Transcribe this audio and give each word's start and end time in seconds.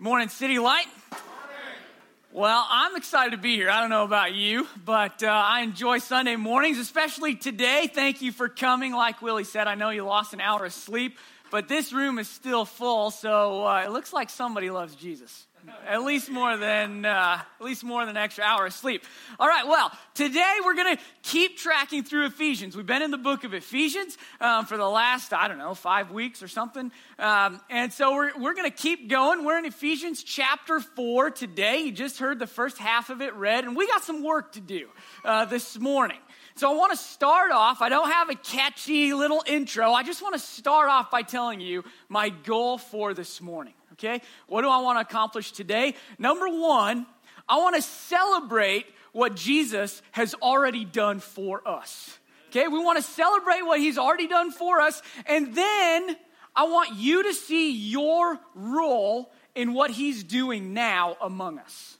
Morning, 0.00 0.28
City 0.28 0.58
Light. 0.58 0.86
Well, 2.32 2.66
I'm 2.68 2.96
excited 2.96 3.30
to 3.30 3.36
be 3.36 3.54
here. 3.54 3.70
I 3.70 3.80
don't 3.80 3.90
know 3.90 4.02
about 4.02 4.34
you, 4.34 4.66
but 4.84 5.22
uh, 5.22 5.28
I 5.28 5.60
enjoy 5.60 5.98
Sunday 5.98 6.34
mornings, 6.34 6.78
especially 6.78 7.36
today. 7.36 7.88
Thank 7.94 8.20
you 8.20 8.32
for 8.32 8.48
coming. 8.48 8.92
Like 8.92 9.22
Willie 9.22 9.44
said, 9.44 9.68
I 9.68 9.76
know 9.76 9.90
you 9.90 10.02
lost 10.02 10.34
an 10.34 10.40
hour 10.40 10.64
of 10.64 10.72
sleep, 10.72 11.16
but 11.52 11.68
this 11.68 11.92
room 11.92 12.18
is 12.18 12.28
still 12.28 12.64
full, 12.64 13.12
so 13.12 13.68
uh, 13.68 13.84
it 13.84 13.92
looks 13.92 14.12
like 14.12 14.30
somebody 14.30 14.68
loves 14.68 14.96
Jesus 14.96 15.46
at 15.86 16.02
least 16.02 16.30
more 16.30 16.56
than 16.56 17.04
uh, 17.04 17.40
at 17.60 17.64
least 17.64 17.84
more 17.84 18.04
than 18.04 18.16
an 18.16 18.22
extra 18.22 18.44
hour 18.44 18.66
of 18.66 18.72
sleep. 18.72 19.04
All 19.38 19.48
right. 19.48 19.66
Well, 19.66 19.90
today 20.14 20.56
we're 20.64 20.74
going 20.74 20.96
to 20.96 21.02
keep 21.22 21.56
tracking 21.56 22.02
through 22.02 22.26
Ephesians. 22.26 22.76
We've 22.76 22.86
been 22.86 23.02
in 23.02 23.10
the 23.10 23.18
book 23.18 23.44
of 23.44 23.54
Ephesians 23.54 24.16
um, 24.40 24.66
for 24.66 24.76
the 24.76 24.88
last 24.88 25.32
I 25.32 25.48
don't 25.48 25.58
know 25.58 25.74
five 25.74 26.10
weeks 26.10 26.42
or 26.42 26.48
something, 26.48 26.92
um, 27.18 27.60
and 27.70 27.92
so 27.92 28.14
we're 28.14 28.36
we're 28.38 28.54
going 28.54 28.70
to 28.70 28.76
keep 28.76 29.08
going. 29.08 29.44
We're 29.44 29.58
in 29.58 29.64
Ephesians 29.64 30.22
chapter 30.22 30.80
four 30.80 31.30
today. 31.30 31.80
You 31.80 31.92
just 31.92 32.18
heard 32.18 32.38
the 32.38 32.46
first 32.46 32.78
half 32.78 33.10
of 33.10 33.20
it 33.20 33.34
read, 33.34 33.64
and 33.64 33.76
we 33.76 33.86
got 33.86 34.04
some 34.04 34.22
work 34.22 34.52
to 34.52 34.60
do 34.60 34.88
uh, 35.24 35.44
this 35.46 35.78
morning. 35.78 36.18
So 36.56 36.70
I 36.70 36.76
want 36.76 36.92
to 36.92 36.98
start 36.98 37.50
off. 37.50 37.82
I 37.82 37.88
don't 37.88 38.10
have 38.10 38.30
a 38.30 38.36
catchy 38.36 39.12
little 39.12 39.42
intro. 39.44 39.92
I 39.92 40.04
just 40.04 40.22
want 40.22 40.34
to 40.34 40.40
start 40.40 40.88
off 40.88 41.10
by 41.10 41.22
telling 41.22 41.60
you 41.60 41.82
my 42.08 42.28
goal 42.28 42.78
for 42.78 43.12
this 43.12 43.40
morning 43.40 43.74
okay? 43.94 44.20
What 44.46 44.62
do 44.62 44.68
I 44.68 44.78
want 44.78 44.98
to 44.98 45.02
accomplish 45.02 45.52
today? 45.52 45.94
Number 46.18 46.48
one, 46.48 47.06
I 47.48 47.58
want 47.58 47.76
to 47.76 47.82
celebrate 47.82 48.86
what 49.12 49.36
Jesus 49.36 50.02
has 50.12 50.34
already 50.34 50.84
done 50.84 51.20
for 51.20 51.66
us. 51.66 52.18
Okay, 52.48 52.68
we 52.68 52.78
want 52.78 52.98
to 52.98 53.02
celebrate 53.02 53.62
what 53.62 53.80
he's 53.80 53.98
already 53.98 54.28
done 54.28 54.52
for 54.52 54.80
us, 54.80 55.02
and 55.26 55.54
then 55.54 56.16
I 56.54 56.64
want 56.64 56.94
you 56.94 57.24
to 57.24 57.34
see 57.34 57.72
your 57.72 58.38
role 58.54 59.32
in 59.54 59.72
what 59.74 59.90
he's 59.90 60.22
doing 60.22 60.72
now 60.72 61.16
among 61.20 61.58
us. 61.58 61.96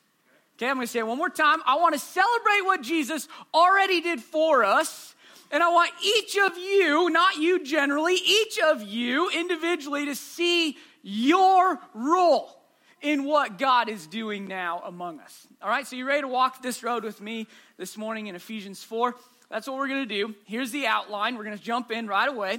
Okay, 0.57 0.69
I'm 0.69 0.81
to 0.81 0.87
say 0.87 1.01
it 1.01 1.07
one 1.07 1.19
more 1.19 1.29
time. 1.29 1.59
I 1.67 1.77
want 1.77 1.95
to 1.95 1.99
celebrate 1.99 2.65
what 2.65 2.83
Jesus 2.83 3.27
already 3.53 4.01
did 4.01 4.21
for 4.21 4.65
us. 4.65 5.14
And 5.55 5.63
I 5.63 5.69
want 5.69 5.93
each 6.05 6.37
of 6.37 6.59
you, 6.59 7.09
not 7.11 7.37
you 7.37 7.63
generally, 7.63 8.17
each 8.17 8.59
of 8.59 8.83
you 8.83 9.31
individually 9.31 10.07
to 10.07 10.17
see 10.17 10.77
your 11.01 11.79
role 11.95 12.61
in 13.01 13.23
what 13.23 13.57
God 13.57 13.89
is 13.89 14.09
doing 14.09 14.49
now 14.49 14.83
among 14.85 15.21
us. 15.21 15.47
All 15.63 15.69
right, 15.69 15.87
so 15.87 15.95
you 15.95 16.09
ready 16.09 16.23
to 16.23 16.27
walk 16.27 16.61
this 16.61 16.83
road 16.83 17.05
with 17.05 17.21
me 17.21 17.47
this 17.77 17.97
morning 17.97 18.27
in 18.27 18.35
Ephesians 18.35 18.83
4? 18.83 19.15
That's 19.49 19.69
what 19.69 19.77
we're 19.77 19.87
going 19.87 20.09
to 20.09 20.13
do. 20.13 20.35
Here's 20.45 20.73
the 20.73 20.89
outline. 20.89 21.37
We're 21.37 21.45
going 21.45 21.57
to 21.57 21.63
jump 21.63 21.93
in 21.93 22.09
right 22.09 22.29
away. 22.29 22.59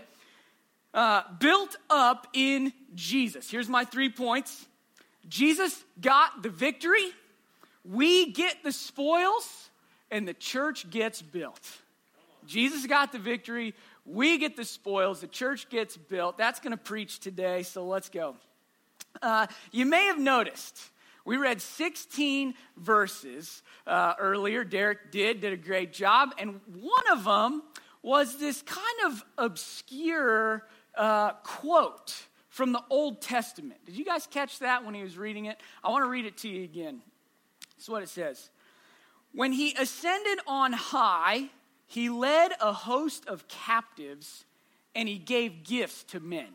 Uh, 0.93 1.23
built 1.37 1.75
up 1.89 2.27
in 2.31 2.71
Jesus. 2.93 3.51
Here's 3.51 3.67
my 3.67 3.83
three 3.83 4.09
points 4.09 4.67
Jesus 5.27 5.83
got 5.99 6.43
the 6.43 6.49
victory, 6.49 7.11
we 7.83 8.31
get 8.31 8.63
the 8.63 8.71
spoils, 8.71 9.69
and 10.09 10.25
the 10.25 10.33
church 10.33 10.89
gets 10.89 11.21
built. 11.21 11.81
Jesus 12.45 12.85
got 12.85 13.11
the 13.11 13.19
victory, 13.19 13.73
we 14.05 14.37
get 14.37 14.55
the 14.55 14.65
spoils, 14.65 15.21
the 15.21 15.27
church 15.27 15.69
gets 15.69 15.97
built. 15.97 16.37
That's 16.37 16.59
going 16.59 16.71
to 16.71 16.77
preach 16.77 17.19
today, 17.19 17.63
so 17.63 17.85
let's 17.85 18.09
go. 18.09 18.35
Uh, 19.21 19.47
you 19.71 19.85
may 19.85 20.05
have 20.05 20.19
noticed 20.19 20.91
we 21.25 21.37
read 21.37 21.59
16 21.59 22.53
verses 22.77 23.63
uh, 23.87 24.13
earlier. 24.19 24.63
Derek 24.63 25.11
did, 25.11 25.41
did 25.41 25.53
a 25.53 25.57
great 25.57 25.91
job. 25.91 26.35
And 26.37 26.61
one 26.67 27.11
of 27.11 27.23
them 27.23 27.63
was 28.03 28.37
this 28.37 28.61
kind 28.61 28.85
of 29.07 29.25
obscure 29.37 30.67
uh, 30.95 31.31
quote 31.43 32.15
from 32.49 32.71
the 32.71 32.81
Old 32.91 33.23
Testament. 33.23 33.83
Did 33.85 33.97
you 33.97 34.05
guys 34.05 34.27
catch 34.27 34.59
that 34.59 34.85
when 34.85 34.93
he 34.93 35.01
was 35.01 35.17
reading 35.17 35.45
it? 35.45 35.59
I 35.83 35.89
want 35.89 36.05
to 36.05 36.09
read 36.09 36.25
it 36.25 36.37
to 36.37 36.47
you 36.47 36.63
again. 36.63 37.01
This 37.75 37.85
is 37.85 37.89
what 37.89 38.03
it 38.03 38.09
says 38.09 38.51
When 39.33 39.51
he 39.51 39.73
ascended 39.73 40.39
on 40.45 40.73
high, 40.73 41.49
he 41.87 42.09
led 42.09 42.51
a 42.61 42.73
host 42.73 43.27
of 43.27 43.47
captives 43.47 44.45
and 44.93 45.07
he 45.07 45.17
gave 45.17 45.63
gifts 45.63 46.03
to 46.05 46.19
men. 46.19 46.47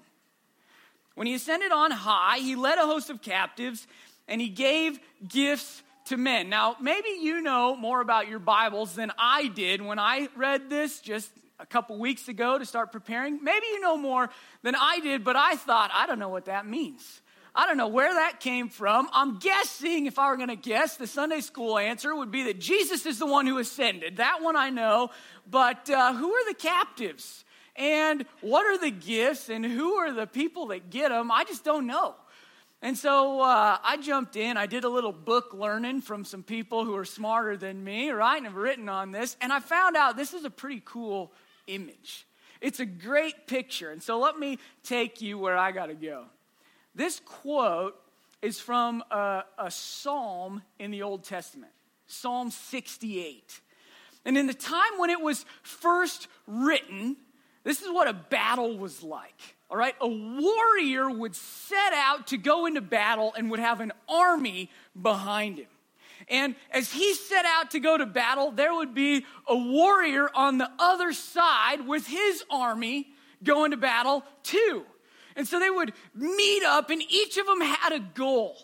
When 1.14 1.26
he 1.26 1.34
ascended 1.34 1.72
on 1.72 1.91
high, 1.91 2.38
he 2.38 2.56
led 2.56 2.78
a 2.78 2.86
host 2.86 3.10
of 3.10 3.20
captives 3.20 3.86
and 4.26 4.41
he 4.41 4.48
gave 4.48 4.98
gifts 5.26 5.82
to 6.06 6.16
men. 6.16 6.48
Now, 6.48 6.76
maybe 6.80 7.08
you 7.20 7.41
know 7.41 7.76
more 7.76 8.00
about 8.00 8.28
your 8.28 8.38
Bibles 8.38 8.94
than 8.94 9.12
I 9.18 9.48
did 9.48 9.82
when 9.82 9.98
I 9.98 10.28
read 10.36 10.70
this 10.70 11.00
just 11.00 11.30
a 11.58 11.66
couple 11.66 11.98
weeks 11.98 12.28
ago 12.28 12.58
to 12.58 12.64
start 12.64 12.91
preparing. 12.91 13.44
Maybe 13.44 13.66
you 13.66 13.80
know 13.80 13.97
more 13.97 14.30
than 14.62 14.74
I 14.74 15.00
did, 15.00 15.24
but 15.24 15.36
I 15.36 15.56
thought, 15.56 15.91
I 15.92 16.06
don't 16.06 16.18
know 16.18 16.30
what 16.30 16.47
that 16.47 16.66
means. 16.66 17.20
I 17.54 17.66
don't 17.66 17.76
know 17.76 17.88
where 17.88 18.12
that 18.12 18.40
came 18.40 18.68
from. 18.68 19.08
I'm 19.12 19.38
guessing, 19.38 20.06
if 20.06 20.18
I 20.18 20.30
were 20.30 20.36
going 20.36 20.48
to 20.48 20.56
guess, 20.56 20.96
the 20.96 21.06
Sunday 21.06 21.40
school 21.40 21.78
answer 21.78 22.14
would 22.14 22.30
be 22.30 22.44
that 22.44 22.60
Jesus 22.60 23.06
is 23.06 23.18
the 23.18 23.26
one 23.26 23.46
who 23.46 23.58
ascended. 23.58 24.18
That 24.18 24.42
one 24.42 24.56
I 24.56 24.70
know. 24.70 25.10
But 25.50 25.90
uh, 25.90 26.14
who 26.14 26.32
are 26.32 26.48
the 26.48 26.54
captives? 26.54 27.44
And 27.76 28.24
what 28.40 28.66
are 28.66 28.78
the 28.78 28.90
gifts? 28.90 29.48
And 29.48 29.64
who 29.64 29.94
are 29.94 30.12
the 30.12 30.26
people 30.26 30.66
that 30.66 30.90
get 30.90 31.08
them? 31.08 31.30
I 31.30 31.44
just 31.44 31.64
don't 31.64 31.86
know. 31.86 32.14
And 32.82 32.96
so 32.96 33.40
uh, 33.40 33.78
I 33.82 33.98
jumped 33.98 34.36
in. 34.36 34.56
I 34.56 34.66
did 34.66 34.84
a 34.84 34.88
little 34.88 35.12
book 35.12 35.52
learning 35.52 36.00
from 36.00 36.24
some 36.24 36.42
people 36.42 36.84
who 36.84 36.96
are 36.96 37.04
smarter 37.04 37.56
than 37.56 37.82
me, 37.84 38.10
right? 38.10 38.36
And 38.36 38.46
have 38.46 38.56
written 38.56 38.88
on 38.88 39.10
this. 39.10 39.36
And 39.40 39.52
I 39.52 39.60
found 39.60 39.96
out 39.96 40.16
this 40.16 40.32
is 40.32 40.44
a 40.44 40.50
pretty 40.50 40.82
cool 40.84 41.32
image. 41.66 42.26
It's 42.60 42.80
a 42.80 42.86
great 42.86 43.46
picture. 43.46 43.90
And 43.90 44.02
so 44.02 44.18
let 44.18 44.38
me 44.38 44.58
take 44.82 45.20
you 45.20 45.38
where 45.38 45.56
I 45.56 45.72
got 45.72 45.86
to 45.86 45.94
go. 45.94 46.26
This 46.94 47.20
quote 47.20 47.96
is 48.42 48.58
from 48.58 49.02
a, 49.10 49.44
a, 49.58 49.70
psalm 49.70 50.62
in 50.78 50.90
the 50.90 51.02
Old 51.02 51.24
Testament, 51.24 51.72
Psalm 52.06 52.50
68. 52.50 53.60
And 54.24 54.36
in 54.36 54.46
the 54.46 54.54
time 54.54 54.98
when 54.98 55.10
it 55.10 55.20
was 55.20 55.44
first 55.62 56.28
written, 56.46 57.16
this 57.64 57.82
is 57.82 57.88
what 57.90 58.08
a 58.08 58.12
battle 58.12 58.78
was 58.78 59.02
like. 59.02 59.56
All 59.70 59.76
right, 59.76 59.94
a 60.00 60.08
warrior 60.08 61.08
would 61.10 61.36
set 61.36 61.92
out 61.92 62.28
to 62.28 62.36
go 62.36 62.66
into 62.66 62.80
battle 62.80 63.32
and 63.36 63.50
would 63.50 63.60
have 63.60 63.80
an 63.80 63.92
army 64.08 64.68
behind 65.00 65.58
him. 65.58 65.68
And 66.28 66.54
as 66.70 66.92
he 66.92 67.14
set 67.14 67.44
out 67.44 67.70
to 67.70 67.80
go 67.80 67.96
to 67.96 68.04
battle, 68.04 68.50
there 68.50 68.74
would 68.74 68.94
be 68.94 69.24
a 69.46 69.56
warrior 69.56 70.28
on 70.34 70.58
the 70.58 70.70
other 70.78 71.12
side 71.12 71.86
with 71.86 72.06
his 72.06 72.42
army 72.50 73.08
going 73.42 73.70
to 73.70 73.76
battle 73.76 74.24
too. 74.42 74.84
And 75.36 75.46
so 75.46 75.58
they 75.58 75.70
would 75.70 75.92
meet 76.14 76.62
up, 76.64 76.91
and 76.91 77.02
each 77.02 77.36
of 77.36 77.46
them 77.46 77.60
had 77.60 77.92
a 77.92 78.00
goal. 78.00 78.56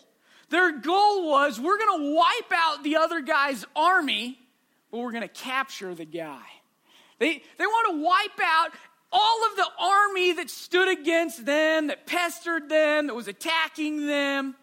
Their 0.49 0.79
goal 0.79 1.29
was 1.29 1.59
we're 1.59 1.77
going 1.77 1.99
to 1.99 2.15
wipe 2.15 2.51
out 2.53 2.83
the 2.83 2.97
other 2.97 3.21
guy's 3.21 3.65
army, 3.75 4.39
but 4.91 4.99
we're 4.99 5.11
going 5.11 5.23
to 5.23 5.27
capture 5.27 5.93
the 5.93 6.05
guy. 6.05 6.43
They, 7.19 7.41
they 7.57 7.65
want 7.65 7.95
to 7.95 8.03
wipe 8.03 8.39
out 8.41 8.71
all 9.11 9.45
of 9.49 9.55
the 9.55 9.67
army 9.79 10.33
that 10.33 10.49
stood 10.49 10.89
against 10.89 11.45
them, 11.45 11.87
that 11.87 12.05
pestered 12.05 12.69
them, 12.69 13.07
that 13.07 13.15
was 13.15 13.27
attacking 13.27 14.05
them. 14.05 14.55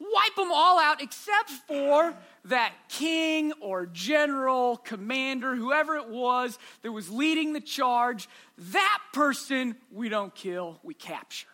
Wipe 0.00 0.36
them 0.36 0.50
all 0.52 0.78
out 0.78 1.02
except 1.02 1.50
for 1.50 2.14
that 2.46 2.72
king 2.88 3.52
or 3.60 3.86
general, 3.86 4.76
commander, 4.76 5.54
whoever 5.54 5.96
it 5.96 6.08
was 6.08 6.58
that 6.82 6.92
was 6.92 7.10
leading 7.10 7.52
the 7.52 7.60
charge. 7.60 8.28
That 8.56 8.98
person 9.12 9.76
we 9.92 10.08
don't 10.08 10.34
kill, 10.34 10.80
we 10.82 10.94
capture. 10.94 11.48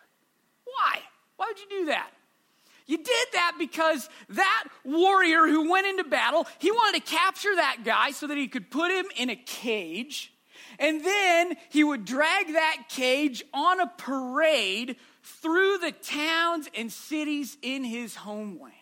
Why? 0.65 0.99
Why 1.37 1.47
would 1.47 1.59
you 1.59 1.79
do 1.81 1.85
that? 1.87 2.09
You 2.87 2.97
did 2.97 3.27
that 3.33 3.55
because 3.57 4.09
that 4.29 4.65
warrior 4.83 5.47
who 5.47 5.71
went 5.71 5.87
into 5.87 6.03
battle, 6.03 6.47
he 6.59 6.71
wanted 6.71 7.03
to 7.03 7.11
capture 7.11 7.55
that 7.55 7.79
guy 7.83 8.11
so 8.11 8.27
that 8.27 8.37
he 8.37 8.47
could 8.47 8.69
put 8.69 8.91
him 8.91 9.05
in 9.15 9.29
a 9.29 9.35
cage. 9.35 10.31
And 10.77 11.03
then 11.03 11.55
he 11.69 11.83
would 11.83 12.05
drag 12.05 12.47
that 12.53 12.83
cage 12.89 13.43
on 13.53 13.79
a 13.79 13.87
parade 13.97 14.97
through 15.23 15.79
the 15.79 15.91
towns 15.91 16.69
and 16.75 16.91
cities 16.91 17.57
in 17.61 17.83
his 17.83 18.15
homeland. 18.15 18.73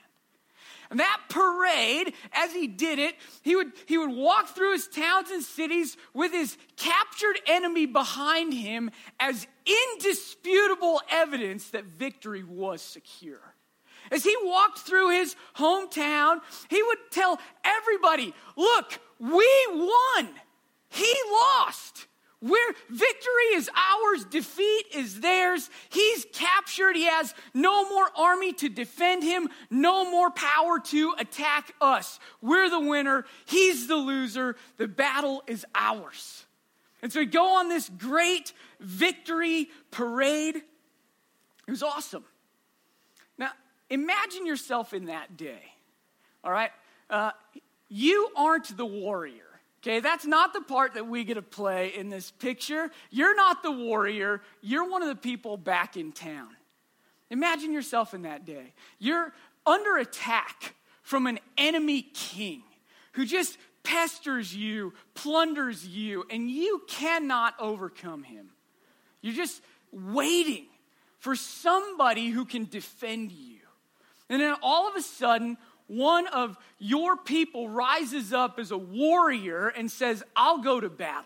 That 0.93 1.21
parade, 1.29 2.13
as 2.31 2.53
he 2.53 2.67
did 2.67 2.99
it, 2.99 3.15
he 3.41 3.55
would, 3.55 3.71
he 3.85 3.97
would 3.97 4.11
walk 4.11 4.49
through 4.49 4.73
his 4.73 4.87
towns 4.87 5.31
and 5.31 5.43
cities 5.43 5.97
with 6.13 6.31
his 6.31 6.57
captured 6.77 7.39
enemy 7.47 7.85
behind 7.85 8.53
him 8.53 8.91
as 9.19 9.47
indisputable 9.65 11.01
evidence 11.09 11.69
that 11.71 11.85
victory 11.85 12.43
was 12.43 12.81
secure. 12.81 13.55
As 14.11 14.23
he 14.23 14.35
walked 14.43 14.79
through 14.79 15.11
his 15.11 15.35
hometown, 15.55 16.41
he 16.69 16.83
would 16.83 16.97
tell 17.11 17.39
everybody, 17.63 18.33
Look, 18.55 18.99
we 19.19 19.67
won. 19.71 20.29
He 20.89 21.15
lost. 21.31 22.07
Where 22.43 22.73
victory 22.89 23.53
is 23.53 23.69
ours, 23.73 24.25
defeat 24.25 24.87
is 24.93 25.21
theirs. 25.21 25.69
He's 25.87 26.25
captured. 26.33 26.97
He 26.97 27.05
has 27.05 27.33
no 27.53 27.87
more 27.87 28.09
army 28.17 28.51
to 28.53 28.67
defend 28.67 29.23
him, 29.23 29.47
no 29.69 30.11
more 30.11 30.29
power 30.29 30.81
to 30.87 31.15
attack 31.17 31.73
us. 31.79 32.19
We're 32.41 32.69
the 32.69 32.81
winner. 32.81 33.23
He's 33.45 33.87
the 33.87 33.95
loser. 33.95 34.57
The 34.75 34.89
battle 34.89 35.41
is 35.47 35.65
ours. 35.73 36.43
And 37.01 37.13
so 37.13 37.21
we 37.21 37.27
go 37.27 37.59
on 37.59 37.69
this 37.69 37.87
great 37.97 38.51
victory 38.81 39.69
parade. 39.89 40.57
It 40.57 41.71
was 41.71 41.81
awesome. 41.81 42.25
Now, 43.37 43.51
imagine 43.89 44.45
yourself 44.45 44.93
in 44.93 45.05
that 45.05 45.37
day. 45.37 45.63
All 46.43 46.51
right? 46.51 46.71
Uh, 47.09 47.31
you 47.87 48.31
aren't 48.35 48.75
the 48.75 48.85
warrior. 48.85 49.42
Okay, 49.83 49.99
that's 49.99 50.25
not 50.25 50.53
the 50.53 50.61
part 50.61 50.93
that 50.93 51.07
we 51.07 51.25
get 51.25 51.33
to 51.33 51.41
play 51.41 51.93
in 51.93 52.09
this 52.09 52.31
picture. 52.31 52.89
You're 53.09 53.35
not 53.35 53.63
the 53.63 53.71
warrior, 53.71 54.41
you're 54.61 54.89
one 54.89 55.01
of 55.01 55.09
the 55.09 55.15
people 55.15 55.57
back 55.57 55.97
in 55.97 56.13
town. 56.13 56.47
Imagine 57.29 57.73
yourself 57.73 58.13
in 58.13 58.21
that 58.21 58.45
day. 58.45 58.73
You're 58.97 59.33
under 59.65 59.97
attack 59.97 60.75
from 61.01 61.27
an 61.27 61.39
enemy 61.57 62.01
king 62.01 62.63
who 63.13 63.25
just 63.25 63.57
pesters 63.83 64.55
you, 64.55 64.93
plunders 65.15 65.85
you, 65.85 66.23
and 66.29 66.49
you 66.49 66.81
cannot 66.87 67.53
overcome 67.59 68.23
him. 68.23 68.51
You're 69.21 69.35
just 69.35 69.61
waiting 69.91 70.65
for 71.19 71.35
somebody 71.35 72.29
who 72.29 72.45
can 72.45 72.65
defend 72.65 73.33
you. 73.33 73.59
And 74.29 74.41
then 74.41 74.55
all 74.61 74.87
of 74.87 74.95
a 74.95 75.01
sudden, 75.01 75.57
one 75.87 76.27
of 76.27 76.57
your 76.79 77.17
people 77.17 77.69
rises 77.69 78.33
up 78.33 78.59
as 78.59 78.71
a 78.71 78.77
warrior 78.77 79.67
and 79.67 79.91
says, 79.91 80.23
I'll 80.35 80.59
go 80.59 80.79
to 80.79 80.89
battle. 80.89 81.25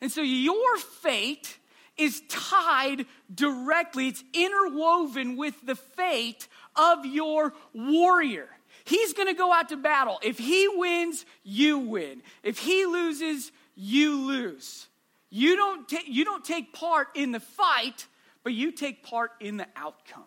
And 0.00 0.10
so 0.10 0.22
your 0.22 0.76
fate 0.78 1.58
is 1.96 2.22
tied 2.28 3.04
directly, 3.34 4.08
it's 4.08 4.24
interwoven 4.32 5.36
with 5.36 5.54
the 5.64 5.74
fate 5.74 6.48
of 6.74 7.04
your 7.04 7.52
warrior. 7.74 8.48
He's 8.84 9.12
going 9.12 9.28
to 9.28 9.34
go 9.34 9.52
out 9.52 9.68
to 9.68 9.76
battle. 9.76 10.18
If 10.22 10.38
he 10.38 10.68
wins, 10.68 11.26
you 11.42 11.78
win. 11.78 12.22
If 12.42 12.58
he 12.58 12.86
loses, 12.86 13.52
you 13.76 14.16
lose. 14.26 14.86
You 15.28 15.56
don't, 15.56 15.88
ta- 15.88 15.98
you 16.06 16.24
don't 16.24 16.44
take 16.44 16.72
part 16.72 17.08
in 17.14 17.32
the 17.32 17.40
fight, 17.40 18.06
but 18.42 18.52
you 18.52 18.72
take 18.72 19.02
part 19.02 19.32
in 19.40 19.58
the 19.58 19.66
outcome. 19.76 20.24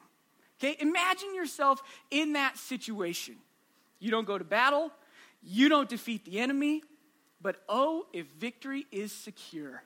Okay? 0.60 0.78
Imagine 0.80 1.36
yourself 1.36 1.82
in 2.12 2.34
that 2.34 2.58
situation. 2.58 3.36
You 4.04 4.12
don't 4.12 4.28
go 4.28 4.38
to 4.38 4.44
battle, 4.44 4.92
you 5.42 5.70
don't 5.70 5.88
defeat 5.88 6.26
the 6.26 6.40
enemy, 6.40 6.84
but 7.42 7.62
oh, 7.70 8.06
if 8.12 8.28
victory 8.38 8.86
is 8.92 9.14
secure. 9.14 9.82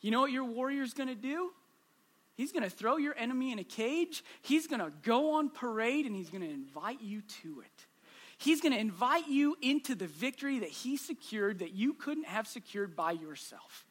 You 0.00 0.10
know 0.10 0.20
what 0.20 0.30
your 0.30 0.44
warrior's 0.44 0.92
gonna 0.92 1.14
do? 1.14 1.52
He's 2.34 2.52
gonna 2.52 2.70
throw 2.70 2.98
your 2.98 3.16
enemy 3.16 3.50
in 3.50 3.58
a 3.58 3.64
cage, 3.64 4.22
he's 4.42 4.66
gonna 4.66 4.92
go 5.02 5.34
on 5.34 5.48
parade, 5.48 6.04
and 6.04 6.14
he's 6.14 6.28
gonna 6.28 6.44
invite 6.44 7.00
you 7.00 7.22
to 7.42 7.60
it. 7.60 7.86
He's 8.36 8.60
going 8.60 8.72
to 8.72 8.78
invite 8.80 9.28
you 9.28 9.56
into 9.62 9.94
the 9.94 10.08
victory 10.08 10.58
that 10.58 10.68
he 10.68 10.96
secured 10.96 11.60
that 11.60 11.74
you 11.74 11.94
couldn't 11.94 12.26
have 12.26 12.48
secured 12.48 12.96
by 12.96 13.12
yourself. 13.12 13.86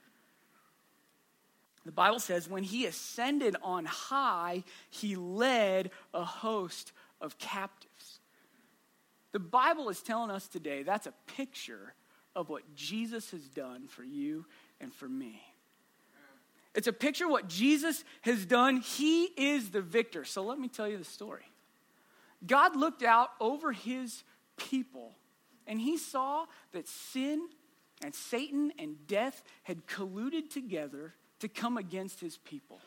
The 1.86 1.94
Bible 1.94 2.20
says, 2.20 2.50
when 2.50 2.64
he 2.64 2.86
ascended 2.86 3.56
on 3.64 3.86
high, 3.86 4.66
he 4.90 5.16
led 5.16 5.92
a 6.14 6.26
host 6.26 6.92
of 7.22 7.38
captives. 7.38 7.91
The 9.32 9.40
Bible 9.40 9.90
is 9.90 10.02
telling 10.02 10.32
us 10.32 10.48
today 10.48 10.84
that's 10.84 11.08
a 11.08 11.14
picture 11.28 11.94
of 12.36 12.50
what 12.50 12.76
Jesus 12.76 13.32
has 13.32 13.42
done 13.50 13.88
for 13.88 14.04
you 14.04 14.46
and 14.80 14.94
for 14.94 15.08
me. 15.08 15.42
It's 16.74 16.88
a 16.88 16.94
picture 16.94 17.26
of 17.26 17.32
what 17.32 17.50
Jesus 17.50 18.04
has 18.22 18.46
done. 18.46 18.78
He 18.78 19.26
is 19.26 19.72
the 19.72 19.82
victor. 19.82 20.24
So 20.24 20.44
let 20.44 20.58
me 20.58 20.70
tell 20.70 20.88
you 20.88 20.98
the 20.98 21.04
story. 21.04 21.44
God 22.46 22.76
looked 22.76 23.04
out 23.04 23.30
over 23.40 23.72
his 23.72 24.24
people. 24.58 25.12
And 25.68 25.80
he 25.80 25.98
saw 25.98 26.46
that 26.72 26.88
sin 26.88 27.50
and 28.04 28.16
Satan 28.16 28.72
and 28.80 28.96
death 29.08 29.44
had 29.64 29.86
colluded 29.86 30.50
together 30.50 31.14
to 31.40 31.48
come 31.48 31.78
against 31.78 32.20
his 32.20 32.38
people. 32.38 32.80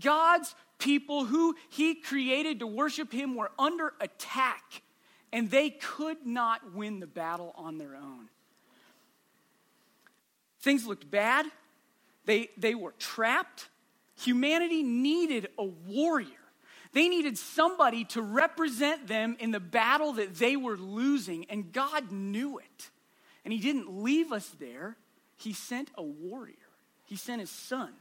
God's 0.00 0.54
people, 0.78 1.24
who 1.24 1.56
he 1.70 1.94
created 1.94 2.60
to 2.60 2.66
worship 2.66 3.12
him, 3.12 3.34
were 3.34 3.50
under 3.58 3.94
attack, 4.00 4.82
and 5.36 5.50
they 5.50 5.70
could 5.70 6.26
not 6.26 6.74
win 6.74 6.98
the 6.98 7.06
battle 7.06 7.54
on 7.56 7.78
their 7.78 7.94
own. 7.94 8.28
Things 10.60 10.84
looked 10.86 11.08
bad, 11.08 11.46
they, 12.24 12.48
they 12.56 12.74
were 12.74 12.94
trapped. 12.98 13.68
Humanity 14.18 14.82
needed 14.82 15.48
a 15.58 15.64
warrior 15.64 16.46
they 16.96 17.08
needed 17.10 17.36
somebody 17.36 18.04
to 18.04 18.22
represent 18.22 19.06
them 19.06 19.36
in 19.38 19.50
the 19.50 19.60
battle 19.60 20.14
that 20.14 20.36
they 20.36 20.56
were 20.56 20.78
losing, 20.78 21.44
and 21.50 21.70
God 21.70 22.10
knew 22.10 22.56
it. 22.56 22.90
And 23.44 23.52
He 23.52 23.60
didn't 23.60 24.02
leave 24.02 24.32
us 24.32 24.48
there, 24.58 24.96
He 25.36 25.52
sent 25.52 25.90
a 25.96 26.02
warrior. 26.02 26.54
He 27.04 27.16
sent 27.16 27.42
His 27.42 27.50
Son, 27.50 27.92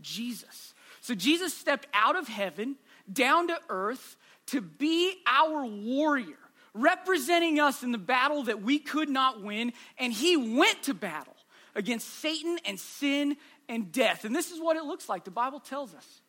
Jesus. 0.00 0.72
So 1.02 1.14
Jesus 1.14 1.52
stepped 1.52 1.88
out 1.92 2.16
of 2.16 2.26
heaven 2.26 2.76
down 3.12 3.48
to 3.48 3.60
earth 3.68 4.16
to 4.46 4.62
be 4.62 5.16
our 5.26 5.66
warrior, 5.66 6.38
representing 6.82 7.60
us 7.60 7.82
in 7.82 7.92
the 7.92 7.98
battle 7.98 8.44
that 8.44 8.62
we 8.62 8.78
could 8.78 9.08
not 9.08 9.42
win, 9.42 9.72
and 9.98 10.12
He 10.12 10.36
went 10.36 10.82
to 10.84 10.94
battle 10.94 11.36
against 11.74 12.08
Satan 12.20 12.58
and 12.64 12.78
sin 12.78 13.36
and 13.68 13.92
death. 13.92 14.24
And 14.24 14.34
this 14.34 14.50
is 14.50 14.60
what 14.60 14.76
it 14.76 14.84
looks 14.84 15.08
like. 15.08 15.24
The 15.24 15.30
Bible 15.30 15.60
tells 15.60 15.94
us 15.94 16.22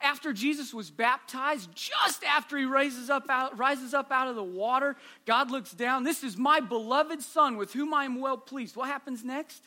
after 0.00 0.32
Jesus 0.32 0.74
was 0.74 0.90
baptized, 0.90 1.70
just 1.74 2.22
after 2.24 2.58
he 2.58 2.64
raises 2.64 3.08
up 3.08 3.28
out, 3.30 3.58
rises 3.58 3.94
up 3.94 4.12
out 4.12 4.28
of 4.28 4.36
the 4.36 4.44
water, 4.44 4.96
God 5.24 5.50
looks 5.50 5.72
down. 5.72 6.04
This 6.04 6.22
is 6.22 6.36
my 6.36 6.60
beloved 6.60 7.22
Son 7.22 7.56
with 7.56 7.72
whom 7.72 7.94
I 7.94 8.04
am 8.04 8.20
well 8.20 8.36
pleased. 8.36 8.76
What 8.76 8.88
happens 8.88 9.24
next? 9.24 9.62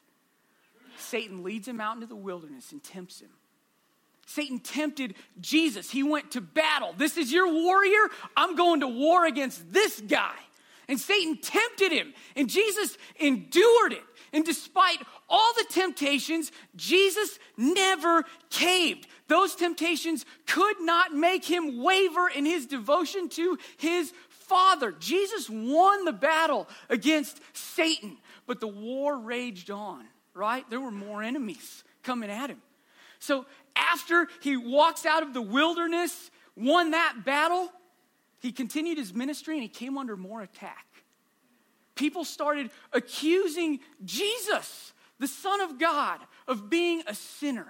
Satan 0.97 1.43
leads 1.43 1.67
him 1.67 1.81
out 1.81 1.95
into 1.95 2.07
the 2.07 2.15
wilderness 2.15 2.71
and 2.71 2.83
tempts 2.83 3.21
him. 3.21 3.29
Satan 4.29 4.59
tempted 4.59 5.15
Jesus. 5.41 5.89
He 5.89 6.03
went 6.03 6.31
to 6.31 6.41
battle. 6.41 6.93
This 6.95 7.17
is 7.17 7.31
your 7.31 7.51
warrior. 7.51 8.09
I'm 8.37 8.55
going 8.55 8.81
to 8.81 8.87
war 8.87 9.25
against 9.25 9.73
this 9.73 9.99
guy. 9.99 10.35
And 10.87 10.99
Satan 10.99 11.37
tempted 11.37 11.91
him, 11.91 12.13
and 12.35 12.47
Jesus 12.47 12.95
endured 13.19 13.93
it. 13.93 14.03
And 14.31 14.45
despite 14.45 14.99
all 15.27 15.51
the 15.57 15.65
temptations, 15.71 16.51
Jesus 16.75 17.39
never 17.57 18.23
caved. 18.51 19.07
Those 19.27 19.55
temptations 19.55 20.25
could 20.45 20.79
not 20.79 21.11
make 21.11 21.43
him 21.43 21.81
waver 21.81 22.27
in 22.27 22.45
his 22.45 22.67
devotion 22.67 23.29
to 23.29 23.57
his 23.77 24.13
Father. 24.29 24.91
Jesus 24.91 25.49
won 25.49 26.05
the 26.05 26.13
battle 26.13 26.67
against 26.87 27.39
Satan, 27.53 28.17
but 28.45 28.59
the 28.59 28.67
war 28.67 29.17
raged 29.17 29.71
on, 29.71 30.05
right? 30.35 30.69
There 30.69 30.81
were 30.81 30.91
more 30.91 31.23
enemies 31.23 31.83
coming 32.03 32.29
at 32.29 32.51
him. 32.51 32.61
So 33.19 33.45
after 33.91 34.27
he 34.41 34.57
walks 34.57 35.05
out 35.05 35.23
of 35.23 35.33
the 35.33 35.41
wilderness, 35.41 36.31
won 36.55 36.91
that 36.91 37.23
battle, 37.25 37.71
he 38.39 38.51
continued 38.51 38.97
his 38.97 39.13
ministry 39.13 39.55
and 39.55 39.63
he 39.63 39.69
came 39.69 39.97
under 39.97 40.15
more 40.17 40.41
attack 40.41 40.85
people 41.99 42.23
started 42.23 42.71
accusing 42.93 43.81
Jesus, 44.05 44.93
the 45.19 45.27
Son 45.27 45.59
of 45.59 45.77
God, 45.77 46.19
of 46.47 46.69
being 46.69 47.03
a 47.05 47.13
sinner. 47.13 47.67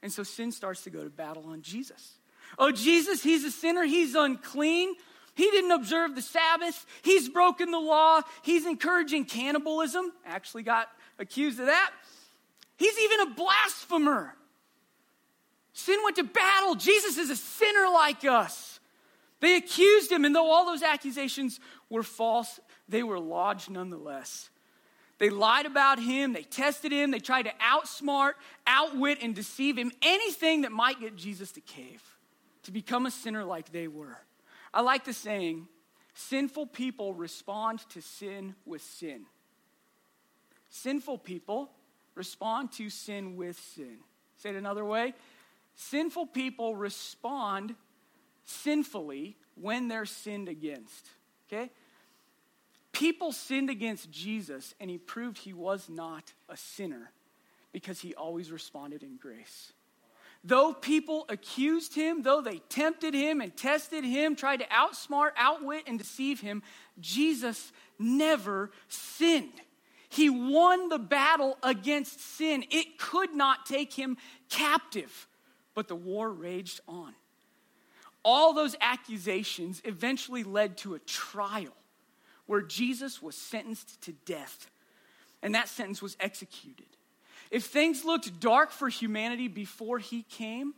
And 0.00 0.12
so 0.12 0.22
sin 0.22 0.52
starts 0.52 0.84
to 0.84 0.90
go 0.90 1.02
to 1.02 1.10
battle 1.10 1.44
on 1.48 1.60
Jesus. 1.60 2.14
Oh, 2.56 2.70
Jesus, 2.70 3.20
he's 3.20 3.44
a 3.44 3.50
sinner, 3.50 3.82
he's 3.82 4.14
unclean. 4.14 4.94
He 5.34 5.50
didn't 5.50 5.72
observe 5.72 6.14
the 6.14 6.22
Sabbath. 6.22 6.86
He's 7.02 7.28
broken 7.28 7.70
the 7.70 7.78
law. 7.78 8.22
He's 8.42 8.66
encouraging 8.66 9.24
cannibalism. 9.24 10.12
Actually, 10.24 10.64
got 10.64 10.88
accused 11.18 11.60
of 11.60 11.66
that. 11.66 11.92
He's 12.76 12.98
even 12.98 13.20
a 13.20 13.34
blasphemer. 13.34 14.34
Sin 15.78 16.00
went 16.02 16.16
to 16.16 16.24
battle. 16.24 16.74
Jesus 16.74 17.18
is 17.18 17.30
a 17.30 17.36
sinner 17.36 17.86
like 17.94 18.24
us. 18.24 18.80
They 19.38 19.54
accused 19.54 20.10
him, 20.10 20.24
and 20.24 20.34
though 20.34 20.50
all 20.50 20.66
those 20.66 20.82
accusations 20.82 21.60
were 21.88 22.02
false, 22.02 22.58
they 22.88 23.04
were 23.04 23.20
lodged 23.20 23.70
nonetheless. 23.70 24.50
They 25.18 25.30
lied 25.30 25.66
about 25.66 26.00
him, 26.00 26.32
they 26.32 26.42
tested 26.42 26.90
him, 26.90 27.12
they 27.12 27.20
tried 27.20 27.44
to 27.44 27.52
outsmart, 27.62 28.32
outwit, 28.66 29.18
and 29.22 29.36
deceive 29.36 29.78
him. 29.78 29.92
Anything 30.02 30.62
that 30.62 30.72
might 30.72 30.98
get 30.98 31.14
Jesus 31.14 31.52
to 31.52 31.60
cave, 31.60 32.02
to 32.64 32.72
become 32.72 33.06
a 33.06 33.10
sinner 33.12 33.44
like 33.44 33.70
they 33.70 33.86
were. 33.86 34.18
I 34.74 34.80
like 34.80 35.04
the 35.04 35.12
saying 35.12 35.68
sinful 36.12 36.66
people 36.66 37.14
respond 37.14 37.88
to 37.90 38.02
sin 38.02 38.56
with 38.66 38.82
sin. 38.82 39.26
Sinful 40.70 41.18
people 41.18 41.70
respond 42.16 42.72
to 42.72 42.90
sin 42.90 43.36
with 43.36 43.56
sin. 43.76 43.98
Say 44.38 44.50
it 44.50 44.56
another 44.56 44.84
way 44.84 45.14
sinful 45.78 46.26
people 46.26 46.74
respond 46.74 47.74
sinfully 48.44 49.36
when 49.54 49.88
they're 49.88 50.06
sinned 50.06 50.48
against. 50.48 51.08
Okay? 51.46 51.70
People 52.92 53.30
sinned 53.32 53.70
against 53.70 54.10
Jesus, 54.10 54.74
and 54.80 54.90
he 54.90 54.98
proved 54.98 55.38
he 55.38 55.52
was 55.52 55.88
not 55.88 56.32
a 56.48 56.56
sinner 56.56 57.12
because 57.72 58.00
he 58.00 58.14
always 58.14 58.50
responded 58.50 59.04
in 59.04 59.16
grace. 59.16 59.72
Though 60.42 60.72
people 60.72 61.26
accused 61.28 61.94
him, 61.94 62.22
though 62.22 62.40
they 62.40 62.58
tempted 62.68 63.14
him 63.14 63.40
and 63.40 63.56
tested 63.56 64.04
him, 64.04 64.34
tried 64.34 64.58
to 64.58 64.66
outsmart, 64.66 65.30
outwit, 65.36 65.84
and 65.86 65.98
deceive 65.98 66.40
him, 66.40 66.62
Jesus 66.98 67.72
never 67.98 68.70
sinned. 68.88 69.60
He 70.08 70.30
won 70.30 70.88
the 70.88 70.98
battle 70.98 71.56
against 71.62 72.20
sin. 72.20 72.64
It 72.70 72.98
could 72.98 73.34
not 73.34 73.66
take 73.66 73.92
him 73.92 74.16
captive, 74.48 75.27
but 75.78 75.86
the 75.86 75.94
war 75.94 76.28
raged 76.28 76.80
on. 76.88 77.14
all 78.24 78.52
those 78.52 78.76
accusations 78.80 79.80
eventually 79.84 80.44
led 80.44 80.76
to 80.78 80.94
a 80.94 80.98
trial 80.98 81.72
where 82.46 82.62
Jesus 82.62 83.22
was 83.22 83.36
sentenced 83.36 84.00
to 84.02 84.12
death, 84.26 84.70
and 85.40 85.54
that 85.54 85.68
sentence 85.68 86.02
was 86.02 86.16
executed. 86.18 86.86
If 87.50 87.64
things 87.66 88.04
looked 88.04 88.40
dark 88.40 88.70
for 88.70 88.88
humanity 88.88 89.48
before 89.48 89.98
he 89.98 90.24
came, 90.24 90.74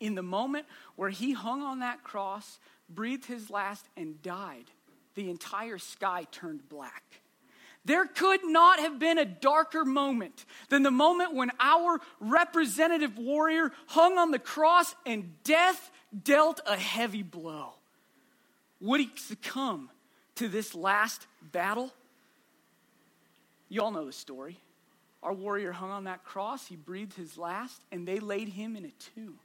in 0.00 0.14
the 0.14 0.22
moment 0.22 0.66
where 0.96 1.10
he 1.10 1.32
hung 1.32 1.62
on 1.62 1.78
that 1.78 2.02
cross, 2.02 2.58
breathed 2.88 3.24
his 3.24 3.50
last, 3.50 3.86
and 3.96 4.20
died, 4.22 4.66
the 5.14 5.30
entire 5.30 5.78
sky 5.78 6.26
turned 6.30 6.68
black. 6.68 7.20
There 7.84 8.06
could 8.06 8.40
not 8.44 8.80
have 8.80 8.98
been 8.98 9.18
a 9.18 9.24
darker 9.24 9.84
moment 9.84 10.46
than 10.70 10.82
the 10.82 10.90
moment 10.90 11.34
when 11.34 11.50
our 11.60 12.00
representative 12.18 13.18
warrior 13.18 13.72
hung 13.88 14.16
on 14.16 14.30
the 14.30 14.38
cross 14.38 14.94
and 15.04 15.42
death 15.44 15.90
dealt 16.22 16.60
a 16.66 16.76
heavy 16.76 17.22
blow. 17.22 17.74
Would 18.80 19.00
he 19.00 19.10
succumb 19.16 19.90
to 20.36 20.48
this 20.48 20.74
last 20.74 21.26
battle? 21.42 21.92
You 23.68 23.82
all 23.82 23.90
know 23.90 24.06
the 24.06 24.12
story. 24.12 24.58
Our 25.22 25.32
warrior 25.32 25.72
hung 25.72 25.90
on 25.90 26.04
that 26.04 26.24
cross, 26.24 26.66
he 26.66 26.76
breathed 26.76 27.14
his 27.14 27.38
last, 27.38 27.80
and 27.90 28.06
they 28.06 28.20
laid 28.20 28.48
him 28.48 28.76
in 28.76 28.84
a 28.84 28.92
tomb. 29.14 29.38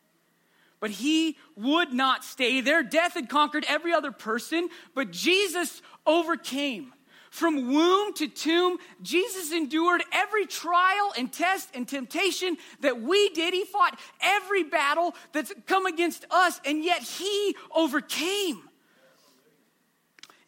But 0.82 0.92
he 0.92 1.38
would 1.56 1.94
not 1.94 2.24
stay 2.24 2.62
there. 2.62 2.84
Death 2.84 3.14
had 3.14 3.30
conquered 3.30 3.66
every 3.68 3.92
other 3.94 4.12
person, 4.12 4.70
but 4.94 5.12
Jesus 5.12 5.82
overcame. 6.06 6.94
From 7.30 7.72
womb 7.72 8.14
to 8.16 8.28
tomb, 8.28 8.78
Jesus 9.02 9.52
endured 9.52 10.04
every 10.12 10.46
trial 10.46 11.14
and 11.18 11.32
test 11.32 11.70
and 11.74 11.88
temptation 11.88 12.58
that 12.82 13.02
we 13.02 13.30
did. 13.30 13.54
He 13.54 13.66
fought 13.66 14.00
every 14.22 14.64
battle 14.64 15.16
that's 15.32 15.54
come 15.68 15.86
against 15.86 16.26
us, 16.32 16.60
and 16.66 16.84
yet 16.84 17.02
he 17.02 17.56
overcame. 17.76 18.62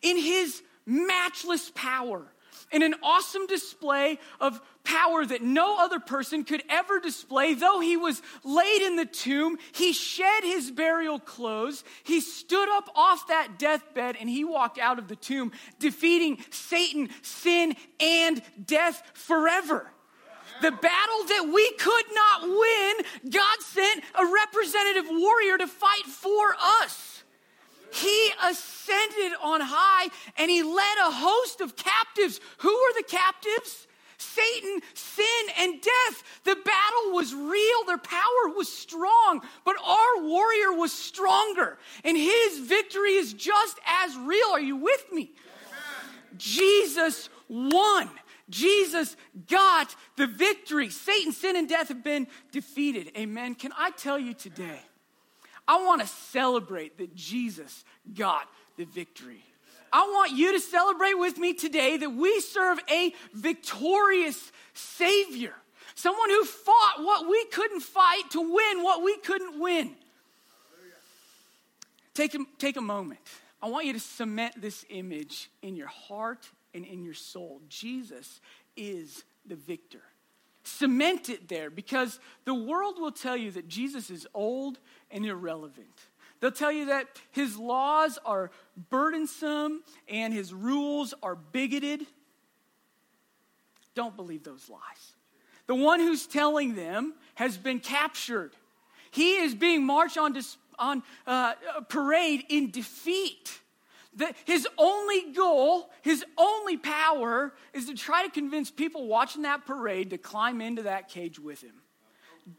In 0.02 0.18
his 0.18 0.64
matchless 0.86 1.72
power, 1.76 2.26
in 2.72 2.82
an 2.82 2.96
awesome 3.04 3.46
display 3.48 4.18
of 4.40 4.60
power 4.84 5.26
that 5.26 5.42
no 5.42 5.78
other 5.80 6.00
person 6.00 6.44
could 6.44 6.64
ever 6.70 7.00
display. 7.00 7.54
Though 7.54 7.80
he 7.80 7.98
was 7.98 8.22
laid 8.44 8.82
in 8.82 8.96
the 8.96 9.06
tomb, 9.06 9.58
he 9.74 9.94
shed 9.94 10.44
his 10.44 10.72
burial 10.72 11.20
clothes. 11.20 11.84
He 12.04 12.22
stood 12.22 12.70
up 12.70 12.90
off 12.96 13.28
that 13.28 13.60
deathbed 13.60 14.18
and 14.20 14.30
he 14.30 14.44
walked 14.44 14.80
out 14.80 15.00
of 15.00 15.08
the 15.08 15.16
tomb, 15.16 15.52
defeating 15.80 16.40
Satan, 16.52 17.10
sin, 17.22 17.76
and 18.00 18.42
death 18.66 19.04
forever. 19.14 19.92
The 20.62 20.72
battle 20.72 21.24
that 21.28 21.52
we 21.52 21.72
could 21.74 22.06
not 22.14 22.44
win, 22.44 23.32
God 23.32 23.62
sent 23.62 24.04
a 24.14 24.26
representative 24.26 25.06
warrior 25.10 25.58
to 25.58 25.68
fight 25.68 26.06
for 26.06 26.56
us. 26.82 27.24
He 27.92 28.32
ascended 28.44 29.34
on 29.42 29.62
high 29.62 30.10
and 30.38 30.50
he 30.50 30.64
led 30.64 30.98
a 31.00 31.12
host 31.12 31.62
of 31.62 31.76
captives. 31.76 32.40
Who 32.60 32.70
were 32.70 32.94
the 33.02 33.08
captives? 33.08 33.88
Satan, 34.36 34.82
sin, 34.94 35.26
and 35.60 35.82
death. 35.82 36.24
The 36.44 36.56
battle 36.56 37.14
was 37.14 37.34
real, 37.34 37.86
their 37.86 37.98
power 37.98 38.56
was 38.56 38.72
strong, 38.72 39.42
but 39.66 39.76
our 39.84 40.24
warrior 40.24 40.74
was 40.74 40.92
stronger, 40.92 41.78
and 42.04 42.18
his 42.18 42.60
victory 42.60 43.14
is 43.14 43.34
just 43.34 43.80
as 43.86 44.16
real. 44.18 44.48
Are 44.52 44.60
you 44.60 44.78
with 44.78 45.12
me? 45.12 45.32
Amen. 45.32 46.38
Jesus 46.38 47.30
won. 47.48 48.10
Jesus 48.50 49.16
got 49.48 49.96
the 50.18 50.28
victory. 50.28 50.90
Satan, 50.90 51.32
sin, 51.32 51.56
and 51.56 51.70
death 51.70 51.88
have 51.88 52.04
been 52.04 52.28
defeated. 52.52 53.12
Amen. 53.18 53.56
Can 53.56 53.72
I 53.78 53.92
tell 53.92 54.20
you 54.20 54.34
today? 54.34 54.82
I 55.68 55.84
want 55.84 56.02
to 56.02 56.08
celebrate 56.08 56.98
that 56.98 57.16
Jesus 57.16 57.86
got 58.14 58.48
the 58.78 58.84
victory. 58.84 59.44
I 59.94 60.04
want 60.04 60.32
you 60.32 60.54
to 60.54 60.60
celebrate 60.60 61.16
with 61.16 61.38
me 61.38 61.54
today 61.54 61.98
that 61.98 62.10
we 62.10 62.40
serve 62.40 62.80
a 62.90 63.14
victorious 63.34 64.52
Savior. 64.74 65.54
Someone 65.96 66.30
who 66.30 66.46
fought 66.46 66.96
what 67.00 67.28
we 67.30 67.44
couldn't 67.46 67.82
fight 67.82 68.24
to 68.32 68.42
win 68.42 68.84
what 68.84 69.04
we 69.04 69.18
couldn't 69.18 69.60
win. 69.60 69.96
Take 72.14 72.36
a, 72.36 72.40
take 72.58 72.78
a 72.78 72.82
moment. 72.82 73.20
I 73.62 73.70
want 73.70 73.86
you 73.86 73.94
to 73.94 74.00
cement 74.00 74.60
this 74.60 74.86
image 74.90 75.50
in 75.62 75.76
your 75.76 75.88
heart 75.88 76.50
and 76.74 76.86
in 76.86 77.04
your 77.04 77.14
soul. 77.14 77.62
Jesus 77.70 78.42
is 78.76 79.24
the 79.46 79.56
victor. 79.56 80.02
Cement 80.64 81.30
it 81.30 81.48
there 81.48 81.70
because 81.70 82.20
the 82.46 82.54
world 82.54 83.00
will 83.00 83.12
tell 83.12 83.36
you 83.36 83.52
that 83.52 83.68
Jesus 83.68 84.10
is 84.10 84.28
old 84.34 84.80
and 85.10 85.26
irrelevant. 85.26 86.08
They'll 86.42 86.52
tell 86.52 86.72
you 86.72 86.88
that 86.88 87.08
his 87.32 87.58
laws 87.58 88.20
are 88.26 88.52
burdensome 88.90 89.84
and 90.10 90.34
his 90.34 90.54
rules 90.54 91.14
are 91.22 91.36
bigoted. 91.36 92.06
Don't 93.94 94.16
believe 94.16 94.44
those 94.44 94.70
lies. 94.70 95.14
The 95.68 95.76
one 95.76 96.00
who's 96.00 96.26
telling 96.26 96.76
them 96.76 97.14
has 97.36 97.58
been 97.58 97.80
captured. 97.80 98.54
He 99.12 99.38
is 99.38 99.54
being 99.54 99.86
marched 99.86 100.18
on, 100.18 100.34
dis- 100.34 100.58
on 100.80 101.04
uh, 101.28 101.54
parade 101.90 102.44
in 102.50 102.72
defeat. 102.72 103.60
The, 104.16 104.34
his 104.46 104.68
only 104.78 105.32
goal, 105.34 105.90
his 106.02 106.26
only 106.38 106.76
power 106.76 107.54
is 107.74 107.86
to 107.86 107.94
try 107.94 108.26
to 108.26 108.32
convince 108.32 108.72
people 108.72 109.08
watching 109.08 109.44
that 109.44 109.66
parade 109.66 110.10
to 110.10 110.18
climb 110.18 110.60
into 110.60 110.84
that 110.84 111.08
cage 111.08 111.40
with 111.40 111.62
him. 111.62 111.81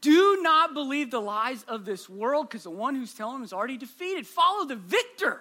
Do 0.01 0.39
not 0.43 0.75
believe 0.75 1.11
the 1.11 1.21
lies 1.21 1.65
of 1.69 1.85
this 1.85 2.09
world 2.09 2.49
because 2.49 2.65
the 2.65 2.71
one 2.71 2.95
who's 2.95 3.13
telling 3.15 3.37
them 3.37 3.45
is 3.45 3.53
already 3.53 3.77
defeated. 3.77 4.27
Follow 4.27 4.65
the 4.67 4.77
victor, 4.77 5.41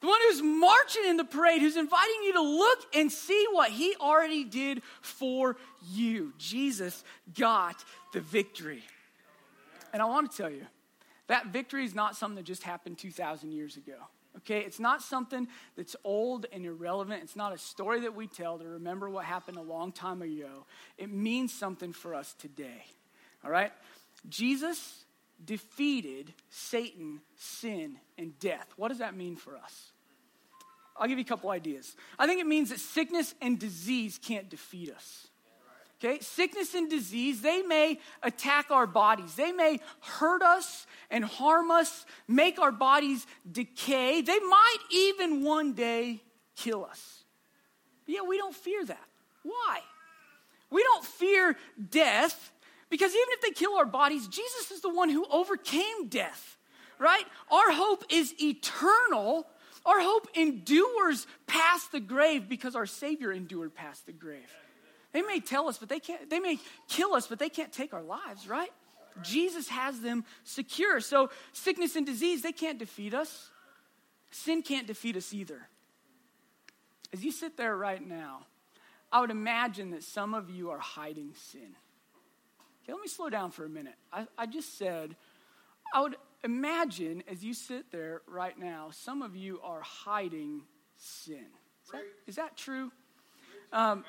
the 0.00 0.06
one 0.06 0.20
who's 0.28 0.42
marching 0.42 1.04
in 1.06 1.16
the 1.16 1.24
parade, 1.24 1.60
who's 1.60 1.76
inviting 1.76 2.22
you 2.24 2.32
to 2.34 2.42
look 2.42 2.78
and 2.94 3.10
see 3.10 3.46
what 3.50 3.70
he 3.70 3.94
already 4.00 4.44
did 4.44 4.82
for 5.00 5.56
you. 5.90 6.32
Jesus 6.38 7.04
got 7.36 7.84
the 8.12 8.20
victory. 8.20 8.82
And 9.92 10.02
I 10.02 10.06
want 10.06 10.30
to 10.30 10.36
tell 10.36 10.50
you, 10.50 10.66
that 11.26 11.46
victory 11.46 11.84
is 11.84 11.94
not 11.94 12.16
something 12.16 12.36
that 12.36 12.44
just 12.44 12.62
happened 12.62 12.98
2,000 12.98 13.52
years 13.52 13.76
ago. 13.76 13.94
Okay, 14.38 14.60
it's 14.60 14.80
not 14.80 15.00
something 15.00 15.46
that's 15.76 15.94
old 16.04 16.46
and 16.52 16.66
irrelevant. 16.66 17.22
It's 17.22 17.36
not 17.36 17.54
a 17.54 17.58
story 17.58 18.00
that 18.00 18.14
we 18.14 18.26
tell 18.26 18.58
to 18.58 18.66
remember 18.66 19.08
what 19.08 19.24
happened 19.24 19.56
a 19.56 19.62
long 19.62 19.92
time 19.92 20.22
ago. 20.22 20.66
It 20.98 21.10
means 21.10 21.54
something 21.54 21.92
for 21.92 22.14
us 22.14 22.34
today. 22.34 22.84
All 23.44 23.50
right? 23.50 23.72
Jesus 24.28 25.04
defeated 25.44 26.32
Satan, 26.48 27.20
sin, 27.36 27.98
and 28.16 28.38
death. 28.38 28.72
What 28.76 28.88
does 28.88 28.98
that 28.98 29.16
mean 29.16 29.36
for 29.36 29.56
us? 29.56 29.92
I'll 30.96 31.08
give 31.08 31.18
you 31.18 31.24
a 31.24 31.28
couple 31.28 31.50
ideas. 31.50 31.96
I 32.18 32.26
think 32.26 32.40
it 32.40 32.46
means 32.46 32.70
that 32.70 32.80
sickness 32.80 33.34
and 33.42 33.58
disease 33.58 34.18
can't 34.22 34.48
defeat 34.48 34.92
us. 34.94 35.26
Okay? 36.02 36.20
Sickness 36.20 36.74
and 36.74 36.88
disease, 36.88 37.40
they 37.40 37.62
may 37.62 37.98
attack 38.22 38.70
our 38.70 38.86
bodies. 38.86 39.34
They 39.34 39.52
may 39.52 39.80
hurt 40.00 40.42
us 40.42 40.86
and 41.10 41.24
harm 41.24 41.70
us, 41.70 42.06
make 42.28 42.58
our 42.58 42.72
bodies 42.72 43.26
decay. 43.50 44.20
They 44.20 44.38
might 44.38 44.78
even 44.90 45.44
one 45.44 45.72
day 45.72 46.22
kill 46.56 46.84
us. 46.84 47.24
But 48.06 48.14
yet 48.14 48.26
we 48.26 48.36
don't 48.36 48.54
fear 48.54 48.84
that. 48.84 49.06
Why? 49.42 49.80
We 50.70 50.82
don't 50.82 51.04
fear 51.04 51.56
death 51.90 52.52
because 52.94 53.10
even 53.10 53.28
if 53.30 53.40
they 53.40 53.50
kill 53.50 53.74
our 53.74 53.86
bodies, 53.86 54.28
Jesus 54.28 54.70
is 54.70 54.80
the 54.80 54.88
one 54.88 55.08
who 55.08 55.26
overcame 55.28 56.06
death, 56.08 56.56
right? 57.00 57.24
Our 57.50 57.72
hope 57.72 58.04
is 58.08 58.32
eternal. 58.40 59.48
Our 59.84 60.00
hope 60.00 60.28
endures 60.36 61.26
past 61.48 61.90
the 61.90 61.98
grave 61.98 62.48
because 62.48 62.76
our 62.76 62.86
Savior 62.86 63.32
endured 63.32 63.74
past 63.74 64.06
the 64.06 64.12
grave. 64.12 64.48
They 65.10 65.22
may 65.22 65.40
tell 65.40 65.66
us, 65.66 65.76
but 65.76 65.88
they 65.88 65.98
can't, 65.98 66.30
they 66.30 66.38
may 66.38 66.60
kill 66.88 67.14
us, 67.14 67.26
but 67.26 67.40
they 67.40 67.48
can't 67.48 67.72
take 67.72 67.92
our 67.92 68.02
lives, 68.04 68.46
right? 68.46 68.70
Jesus 69.22 69.66
has 69.70 69.98
them 69.98 70.24
secure. 70.44 71.00
So 71.00 71.30
sickness 71.52 71.96
and 71.96 72.06
disease, 72.06 72.42
they 72.42 72.52
can't 72.52 72.78
defeat 72.78 73.12
us. 73.12 73.50
Sin 74.30 74.62
can't 74.62 74.86
defeat 74.86 75.16
us 75.16 75.34
either. 75.34 75.66
As 77.12 77.24
you 77.24 77.32
sit 77.32 77.56
there 77.56 77.76
right 77.76 78.06
now, 78.06 78.46
I 79.10 79.20
would 79.20 79.32
imagine 79.32 79.90
that 79.90 80.04
some 80.04 80.32
of 80.32 80.48
you 80.48 80.70
are 80.70 80.78
hiding 80.78 81.32
sin. 81.34 81.74
Okay, 82.84 82.92
let 82.92 83.00
me 83.00 83.08
slow 83.08 83.30
down 83.30 83.50
for 83.50 83.64
a 83.64 83.68
minute. 83.68 83.94
I, 84.12 84.26
I 84.36 84.44
just 84.44 84.76
said, 84.76 85.16
I 85.94 86.02
would 86.02 86.16
imagine 86.42 87.24
as 87.30 87.42
you 87.42 87.54
sit 87.54 87.90
there 87.90 88.20
right 88.26 88.58
now, 88.58 88.90
some 88.92 89.22
of 89.22 89.34
you 89.34 89.58
are 89.62 89.80
hiding 89.80 90.60
sin. 90.98 91.46
Is 91.86 91.90
that, 91.92 92.02
is 92.26 92.36
that 92.36 92.56
true? 92.58 92.92
Um, 93.72 94.04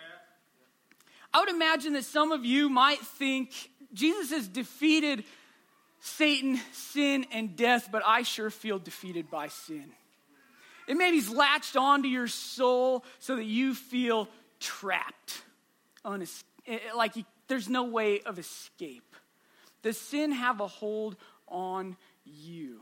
I 1.33 1.39
would 1.39 1.49
imagine 1.49 1.93
that 1.93 2.03
some 2.03 2.33
of 2.33 2.43
you 2.43 2.69
might 2.69 2.99
think 2.99 3.53
Jesus 3.93 4.31
has 4.31 4.47
defeated 4.49 5.23
Satan, 6.01 6.59
sin, 6.73 7.25
and 7.31 7.55
death, 7.55 7.87
but 7.89 8.03
I 8.05 8.23
sure 8.23 8.49
feel 8.49 8.77
defeated 8.77 9.31
by 9.31 9.47
sin. 9.47 9.85
It 10.87 10.97
maybe 10.97 11.15
he's 11.15 11.29
latched 11.29 11.77
onto 11.77 12.09
your 12.09 12.27
soul 12.27 13.05
so 13.19 13.37
that 13.37 13.45
you 13.45 13.73
feel 13.73 14.27
trapped, 14.59 15.41
unes- 16.03 16.43
like 16.95 17.15
you 17.15 17.23
there's 17.47 17.69
no 17.69 17.83
way 17.83 18.21
of 18.21 18.39
escape. 18.39 19.15
Does 19.81 19.97
sin 19.97 20.31
have 20.31 20.61
a 20.61 20.67
hold 20.67 21.15
on 21.47 21.95
you? 22.25 22.81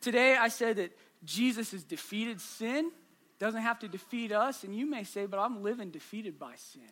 Today 0.00 0.36
I 0.36 0.48
said 0.48 0.76
that 0.76 0.96
Jesus 1.24 1.72
has 1.72 1.82
defeated 1.82 2.40
sin, 2.40 2.90
doesn't 3.38 3.62
have 3.62 3.78
to 3.80 3.88
defeat 3.88 4.32
us. 4.32 4.62
And 4.64 4.74
you 4.74 4.88
may 4.88 5.04
say, 5.04 5.26
but 5.26 5.38
I'm 5.38 5.62
living 5.62 5.90
defeated 5.90 6.38
by 6.38 6.54
sin. 6.56 6.82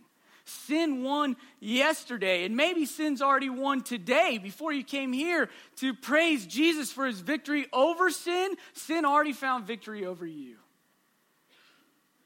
Sin 0.46 1.02
won 1.02 1.36
yesterday, 1.58 2.44
and 2.44 2.54
maybe 2.54 2.84
sin's 2.84 3.22
already 3.22 3.48
won 3.48 3.82
today. 3.82 4.38
Before 4.42 4.72
you 4.72 4.84
came 4.84 5.12
here 5.12 5.48
to 5.76 5.94
praise 5.94 6.44
Jesus 6.44 6.92
for 6.92 7.06
his 7.06 7.20
victory 7.20 7.66
over 7.72 8.10
sin, 8.10 8.54
sin 8.74 9.06
already 9.06 9.32
found 9.32 9.66
victory 9.66 10.04
over 10.04 10.26
you. 10.26 10.56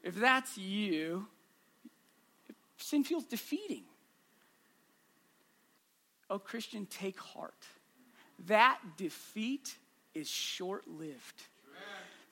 If 0.03 0.15
that's 0.15 0.57
you, 0.57 1.27
sin 2.77 3.05
feels 3.05 3.23
defeating. 3.23 3.83
Oh, 6.29 6.39
Christian, 6.39 6.85
take 6.85 7.19
heart. 7.19 7.65
That 8.47 8.79
defeat 8.97 9.75
is 10.13 10.29
short 10.29 10.87
lived 10.87 11.43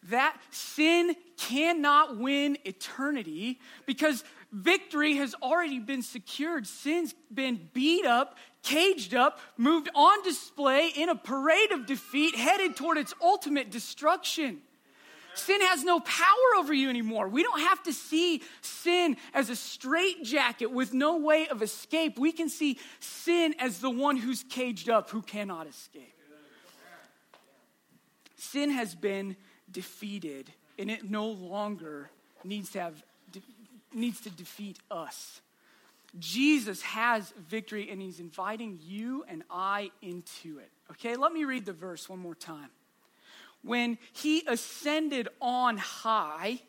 that 0.10 0.38
sin 0.52 1.16
cannot 1.38 2.18
win 2.18 2.58
eternity 2.66 3.60
because 3.86 4.24
victory 4.52 5.16
has 5.16 5.36
already 5.42 5.80
been 5.80 6.02
secured. 6.02 6.68
Sin's 6.68 7.14
been 7.34 7.70
beat 7.74 8.06
up, 8.06 8.38
caged 8.64 9.14
up, 9.14 9.40
moved 9.58 9.90
on 9.96 10.24
display 10.24 10.90
in 10.96 11.10
a 11.10 11.16
parade 11.16 11.72
of 11.72 11.86
defeat 11.86 12.36
headed 12.36 12.76
toward 12.76 12.98
its 12.98 13.14
ultimate 13.22 13.70
destruction. 13.70 14.62
Sin 15.38 15.62
has 15.62 15.84
no 15.84 16.00
power 16.00 16.56
over 16.58 16.74
you 16.74 16.90
anymore. 16.90 17.28
We 17.28 17.44
don't 17.44 17.62
have 17.62 17.84
to 17.84 17.94
see 17.94 18.42
sin 18.62 19.18
as 19.34 19.50
a 19.50 19.56
straitjacket 19.56 20.72
with 20.72 20.94
no 20.94 21.18
way 21.18 21.48
of 21.48 21.62
escape. 21.62 22.18
We 22.18 22.32
can 22.32 22.50
see 22.50 22.80
sin 23.00 23.56
as 23.60 23.80
the 23.80 23.90
one 23.90 24.18
who's 24.18 24.44
caged 24.44 24.90
up, 24.90 25.10
who 25.10 25.22
cannot 25.22 25.68
escape. 25.68 26.14
Sin 28.36 28.70
has 28.72 28.96
been 28.96 29.36
defeated, 29.72 30.52
and 30.80 30.90
it 30.90 31.10
no 31.10 31.28
longer 31.28 32.10
needs 32.44 32.72
to 32.72 32.82
have 32.82 33.04
needs 33.94 34.22
to 34.22 34.30
defeat 34.30 34.78
us. 34.92 35.42
Jesus 36.20 36.82
has 36.82 37.34
victory 37.50 37.90
and 37.90 38.02
he's 38.02 38.20
inviting 38.20 38.80
you 38.82 39.26
and 39.28 39.44
I 39.50 39.92
into 40.02 40.60
it. 40.60 40.70
Okay, 40.92 41.16
let 41.16 41.32
me 41.32 41.46
read 41.46 41.66
the 41.66 41.74
verse 41.74 42.08
one 42.10 42.20
more 42.20 42.36
time. 42.36 42.70
When 43.68 43.98
he 44.14 44.44
ascended 44.48 45.28
on 45.42 45.78
high, 45.78 46.62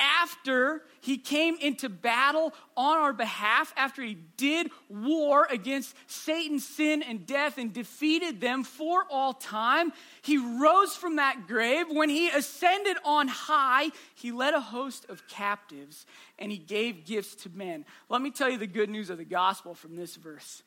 after 0.00 0.82
he 1.02 1.18
came 1.18 1.56
into 1.60 1.88
battle 1.88 2.54
on 2.76 2.98
our 2.98 3.12
behalf, 3.12 3.72
after 3.76 4.02
he 4.02 4.14
did 4.36 4.70
war 4.88 5.46
against 5.50 5.94
Satan, 6.06 6.58
sin, 6.58 7.02
and 7.02 7.26
death 7.26 7.58
and 7.58 7.72
defeated 7.72 8.40
them 8.40 8.64
for 8.64 9.04
all 9.10 9.34
time, 9.34 9.92
he 10.22 10.38
rose 10.38 10.96
from 10.96 11.16
that 11.16 11.46
grave. 11.46 11.86
When 11.90 12.08
he 12.08 12.30
ascended 12.30 12.96
on 13.04 13.28
high, 13.28 13.90
he 14.14 14.32
led 14.32 14.54
a 14.54 14.60
host 14.60 15.06
of 15.10 15.28
captives 15.28 16.06
and 16.38 16.50
he 16.50 16.58
gave 16.58 17.04
gifts 17.04 17.34
to 17.42 17.50
men. 17.50 17.84
Let 18.08 18.22
me 18.22 18.30
tell 18.30 18.48
you 18.48 18.58
the 18.58 18.66
good 18.66 18.88
news 18.88 19.10
of 19.10 19.18
the 19.18 19.24
gospel 19.24 19.74
from 19.74 19.96
this 19.96 20.16
verse. 20.16 20.62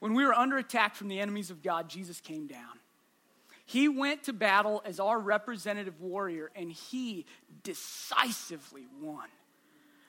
When 0.00 0.14
we 0.14 0.24
were 0.24 0.34
under 0.34 0.58
attack 0.58 0.94
from 0.94 1.08
the 1.08 1.20
enemies 1.20 1.50
of 1.50 1.62
God, 1.62 1.88
Jesus 1.88 2.20
came 2.20 2.46
down. 2.46 2.78
He 3.70 3.88
went 3.88 4.24
to 4.24 4.32
battle 4.32 4.82
as 4.84 4.98
our 4.98 5.16
representative 5.16 6.00
warrior 6.00 6.50
and 6.56 6.72
he 6.72 7.24
decisively 7.62 8.82
won. 9.00 9.28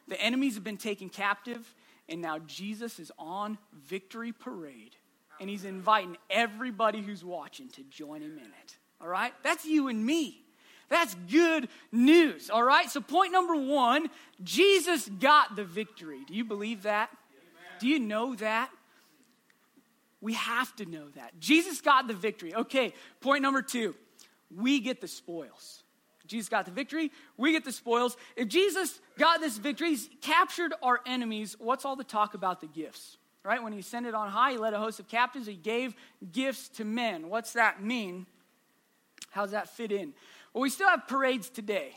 The 0.08 0.20
enemies 0.20 0.56
have 0.56 0.63
been 0.63 0.77
taken 0.77 1.10
captive, 1.10 1.72
and 2.10 2.24
now 2.24 2.39
Jesus 2.39 2.98
is 2.98 3.12
on 3.20 3.60
victory 3.86 4.32
parade, 4.32 4.96
and 5.39 5.48
he's 5.48 5.63
inviting 5.63 6.18
everybody 6.27 7.01
who's 7.01 7.24
watching 7.24 7.70
to 7.70 7.84
join 7.84 8.24
him 8.24 8.39
in 8.39 8.46
it. 8.46 8.77
All 9.00 9.08
right? 9.08 9.32
That's 9.44 9.63
you 9.63 9.89
and 9.89 10.03
me. 10.03 10.41
That's 10.89 11.15
good 11.30 11.70
news. 11.91 12.50
All 12.50 12.63
right? 12.63 12.89
So, 12.89 13.00
point 13.00 13.32
number 13.32 13.56
one 13.56 14.10
Jesus 14.44 15.08
got 15.08 15.56
the 15.56 15.65
victory. 15.65 16.22
Do 16.25 16.33
you 16.33 16.46
believe 16.46 16.81
that? 16.81 17.12
Do 17.79 17.88
you 17.88 18.00
know 18.00 18.33
that? 18.38 18.72
We 20.22 20.34
have 20.34 20.75
to 20.75 20.86
know 20.86 21.10
that. 21.16 21.40
Jesus 21.40 21.81
got 21.81 22.07
the 22.07 22.14
victory. 22.14 22.53
Okay, 22.53 22.94
point 23.20 23.42
number 23.42 23.62
two 23.62 23.96
we 24.55 24.79
get 24.79 25.01
the 25.01 25.07
spoils. 25.07 25.84
Jesus 26.27 26.48
got 26.48 26.66
the 26.66 26.72
victory, 26.72 27.12
we 27.36 27.51
get 27.51 27.66
the 27.66 27.74
spoils. 27.74 28.16
If 28.38 28.48
Jesus 28.48 29.01
got 29.18 29.42
this 29.42 29.57
victory, 29.57 29.90
he's 29.90 30.10
captured 30.22 30.74
our 30.81 31.01
enemies, 31.05 31.57
what's 31.60 31.84
all 31.84 31.98
the 31.98 32.05
talk 32.05 32.36
about 32.36 32.62
the 32.62 32.68
gifts? 32.68 33.18
Right? 33.44 33.62
When 33.62 33.74
he 33.74 33.79
ascended 33.79 34.14
on 34.14 34.29
high, 34.29 34.51
he 34.51 34.57
led 34.57 34.74
a 34.74 34.79
host 34.79 35.00
of 35.01 35.10
captives, 35.10 35.46
he 35.46 35.55
gave 35.55 35.94
gifts 36.31 36.70
to 36.70 36.86
men. 36.86 37.27
What's 37.27 37.53
that 37.53 37.84
mean? 37.84 38.27
How 39.31 39.42
does 39.42 39.51
that 39.51 39.70
fit 39.70 39.92
in? 39.92 40.14
Well, 40.53 40.62
we 40.62 40.70
still 40.70 40.88
have 40.88 41.07
parades 41.07 41.50
today. 41.50 41.96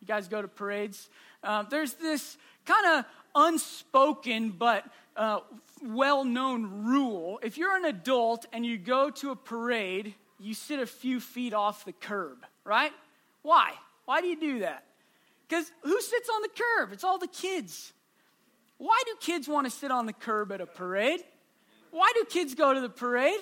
You 0.00 0.06
guys 0.06 0.26
go 0.26 0.42
to 0.42 0.48
parades. 0.48 1.08
Uh, 1.44 1.62
there's 1.62 1.94
this 1.94 2.38
kind 2.64 2.98
of 2.98 3.04
unspoken 3.36 4.50
but 4.50 4.84
uh, 5.16 5.40
well 5.82 6.24
known 6.24 6.84
rule. 6.84 7.40
If 7.42 7.58
you're 7.58 7.76
an 7.76 7.84
adult 7.84 8.46
and 8.52 8.64
you 8.64 8.78
go 8.78 9.10
to 9.10 9.30
a 9.30 9.36
parade, 9.36 10.14
you 10.38 10.54
sit 10.54 10.80
a 10.80 10.86
few 10.86 11.20
feet 11.20 11.54
off 11.54 11.84
the 11.84 11.92
curb, 11.92 12.38
right? 12.64 12.92
Why? 13.42 13.72
Why 14.04 14.20
do 14.20 14.26
you 14.26 14.38
do 14.38 14.58
that? 14.60 14.84
Because 15.48 15.70
who 15.82 16.00
sits 16.00 16.28
on 16.28 16.42
the 16.42 16.48
curb? 16.48 16.92
It's 16.92 17.04
all 17.04 17.18
the 17.18 17.28
kids. 17.28 17.92
Why 18.78 19.00
do 19.06 19.14
kids 19.20 19.48
want 19.48 19.66
to 19.66 19.70
sit 19.70 19.90
on 19.90 20.06
the 20.06 20.12
curb 20.12 20.52
at 20.52 20.60
a 20.60 20.66
parade? 20.66 21.20
Why 21.90 22.12
do 22.14 22.24
kids 22.24 22.54
go 22.54 22.74
to 22.74 22.80
the 22.80 22.88
parade? 22.88 23.40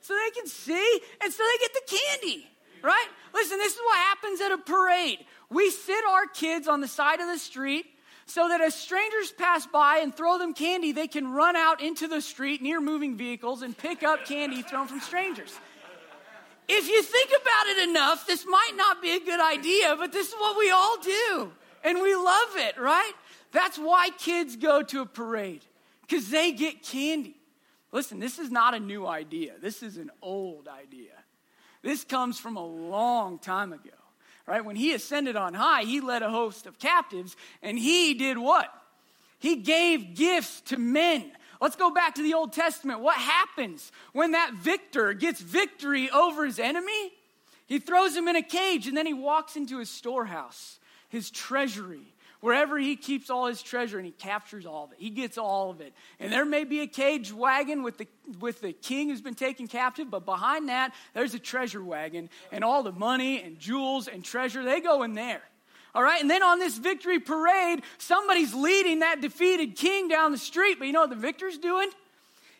So 0.00 0.14
they 0.14 0.30
can 0.30 0.48
see 0.48 1.00
and 1.22 1.32
so 1.32 1.42
they 1.44 1.58
get 1.60 1.72
the 1.74 1.96
candy, 1.96 2.46
right? 2.82 3.06
Listen, 3.32 3.58
this 3.58 3.74
is 3.74 3.80
what 3.84 3.96
happens 3.96 4.40
at 4.40 4.50
a 4.50 4.58
parade. 4.58 5.24
We 5.48 5.70
sit 5.70 6.04
our 6.08 6.26
kids 6.26 6.66
on 6.66 6.80
the 6.80 6.88
side 6.88 7.20
of 7.20 7.28
the 7.28 7.38
street 7.38 7.86
so 8.26 8.48
that 8.48 8.60
as 8.60 8.74
strangers 8.74 9.32
pass 9.32 9.66
by 9.66 9.98
and 9.98 10.14
throw 10.14 10.38
them 10.38 10.54
candy, 10.54 10.92
they 10.92 11.08
can 11.08 11.32
run 11.32 11.56
out 11.56 11.80
into 11.80 12.08
the 12.08 12.20
street 12.20 12.62
near 12.62 12.80
moving 12.80 13.16
vehicles 13.16 13.62
and 13.62 13.76
pick 13.76 14.02
up 14.02 14.24
candy 14.26 14.62
thrown 14.62 14.86
from 14.86 15.00
strangers. 15.00 15.52
If 16.68 16.88
you 16.88 17.02
think 17.02 17.30
about 17.30 17.66
it 17.66 17.88
enough, 17.90 18.26
this 18.26 18.46
might 18.46 18.72
not 18.76 19.02
be 19.02 19.10
a 19.16 19.20
good 19.20 19.40
idea, 19.40 19.96
but 19.96 20.12
this 20.12 20.28
is 20.28 20.34
what 20.34 20.58
we 20.58 20.70
all 20.70 20.96
do. 21.02 21.52
And 21.84 22.00
we 22.00 22.14
love 22.14 22.56
it, 22.56 22.78
right? 22.78 23.12
That's 23.50 23.78
why 23.78 24.10
kids 24.18 24.56
go 24.56 24.82
to 24.82 25.00
a 25.02 25.06
parade, 25.06 25.64
because 26.02 26.30
they 26.30 26.52
get 26.52 26.82
candy. 26.82 27.36
Listen, 27.90 28.20
this 28.20 28.38
is 28.38 28.50
not 28.50 28.74
a 28.74 28.80
new 28.80 29.06
idea, 29.06 29.52
this 29.60 29.82
is 29.82 29.98
an 29.98 30.10
old 30.22 30.68
idea. 30.68 31.10
This 31.82 32.04
comes 32.04 32.38
from 32.38 32.56
a 32.56 32.64
long 32.64 33.40
time 33.40 33.72
ago 33.72 33.90
right? 34.46 34.64
When 34.64 34.76
he 34.76 34.92
ascended 34.92 35.36
on 35.36 35.54
high, 35.54 35.82
he 35.82 36.00
led 36.00 36.22
a 36.22 36.30
host 36.30 36.66
of 36.66 36.78
captives, 36.78 37.36
and 37.62 37.78
he 37.78 38.14
did 38.14 38.38
what? 38.38 38.72
He 39.38 39.56
gave 39.56 40.14
gifts 40.14 40.60
to 40.62 40.76
men. 40.76 41.32
Let's 41.60 41.76
go 41.76 41.90
back 41.90 42.16
to 42.16 42.22
the 42.22 42.34
Old 42.34 42.52
Testament. 42.52 43.00
What 43.00 43.16
happens 43.16 43.92
when 44.12 44.32
that 44.32 44.54
victor 44.54 45.12
gets 45.12 45.40
victory 45.40 46.10
over 46.10 46.44
his 46.44 46.58
enemy? 46.58 47.12
He 47.66 47.78
throws 47.78 48.16
him 48.16 48.28
in 48.28 48.36
a 48.36 48.42
cage 48.42 48.86
and 48.86 48.96
then 48.96 49.06
he 49.06 49.14
walks 49.14 49.56
into 49.56 49.78
his 49.78 49.88
storehouse, 49.88 50.78
his 51.08 51.30
treasury, 51.30 52.11
wherever 52.42 52.76
he 52.76 52.96
keeps 52.96 53.30
all 53.30 53.46
his 53.46 53.62
treasure 53.62 53.98
and 53.98 54.04
he 54.04 54.12
captures 54.12 54.66
all 54.66 54.84
of 54.84 54.92
it. 54.92 54.98
He 54.98 55.10
gets 55.10 55.38
all 55.38 55.70
of 55.70 55.80
it. 55.80 55.94
And 56.18 56.32
there 56.32 56.44
may 56.44 56.64
be 56.64 56.80
a 56.80 56.88
cage 56.88 57.32
wagon 57.32 57.84
with 57.84 57.98
the, 57.98 58.08
with 58.40 58.60
the 58.60 58.72
king 58.72 59.08
who's 59.08 59.20
been 59.20 59.36
taken 59.36 59.68
captive, 59.68 60.10
but 60.10 60.26
behind 60.26 60.68
that, 60.68 60.92
there's 61.14 61.34
a 61.34 61.38
treasure 61.38 61.82
wagon 61.82 62.28
and 62.50 62.64
all 62.64 62.82
the 62.82 62.92
money 62.92 63.40
and 63.40 63.60
jewels 63.60 64.08
and 64.08 64.24
treasure, 64.24 64.64
they 64.64 64.80
go 64.80 65.04
in 65.04 65.14
there. 65.14 65.40
All 65.94 66.02
right, 66.02 66.20
and 66.20 66.28
then 66.28 66.42
on 66.42 66.58
this 66.58 66.76
victory 66.76 67.20
parade, 67.20 67.82
somebody's 67.98 68.52
leading 68.54 69.00
that 69.00 69.20
defeated 69.20 69.76
king 69.76 70.08
down 70.08 70.32
the 70.32 70.38
street, 70.38 70.78
but 70.78 70.86
you 70.86 70.92
know 70.92 71.02
what 71.02 71.10
the 71.10 71.16
victor's 71.16 71.58
doing? 71.58 71.90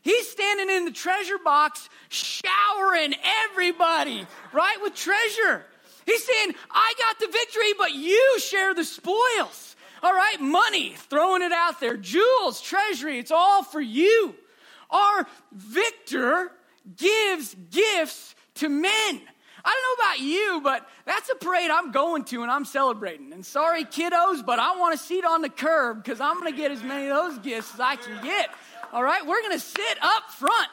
He's 0.03 0.31
standing 0.31 0.71
in 0.71 0.85
the 0.85 0.93
treasure 0.93 1.39
box, 1.43 1.89
showering 2.09 3.15
everybody, 3.51 4.27
right, 4.53 4.77
with 4.81 4.95
treasure. 4.95 5.65
He's 6.07 6.25
saying, 6.25 6.55
I 6.71 6.95
got 6.99 7.19
the 7.19 7.29
victory, 7.33 7.73
but 7.79 7.93
you 7.93 8.39
share 8.41 8.75
the 8.75 8.85
spoils. 8.85 9.77
All 10.03 10.13
right, 10.13 10.41
money, 10.41 10.95
throwing 11.11 11.43
it 11.43 11.53
out 11.53 11.79
there, 11.79 11.97
jewels, 11.97 12.61
treasury, 12.61 13.19
it's 13.19 13.31
all 13.31 13.63
for 13.63 13.81
you. 13.81 14.35
Our 14.91 15.27
victor 15.53 16.51
gives 16.97 17.55
gifts 17.71 18.35
to 18.57 18.69
men. 18.69 19.21
I 19.65 19.71
don't 19.71 19.99
know 19.99 20.05
about 20.05 20.21
you, 20.21 20.61
but 20.63 20.89
that's 21.07 21.31
a 21.31 21.37
parade 21.37 21.71
I'm 21.71 21.93
going 21.93 22.25
to 22.25 22.43
and 22.43 22.51
I'm 22.51 22.65
celebrating. 22.65 23.33
And 23.33 23.47
sorry, 23.47 23.85
kiddos, 23.85 24.45
but 24.45 24.59
I 24.59 24.77
want 24.77 24.95
a 24.95 24.99
seat 24.99 25.25
on 25.25 25.41
the 25.41 25.49
curb 25.49 26.03
because 26.03 26.21
I'm 26.21 26.41
going 26.41 26.53
to 26.53 26.57
get 26.57 26.73
as 26.73 26.83
many 26.83 27.09
of 27.09 27.17
those 27.17 27.39
gifts 27.39 27.73
as 27.75 27.81
I 27.81 27.95
can 27.97 28.23
get. 28.25 28.51
All 28.93 29.05
right, 29.05 29.25
we're 29.25 29.41
going 29.41 29.53
to 29.53 29.65
sit 29.65 29.99
up 30.03 30.31
front. 30.31 30.69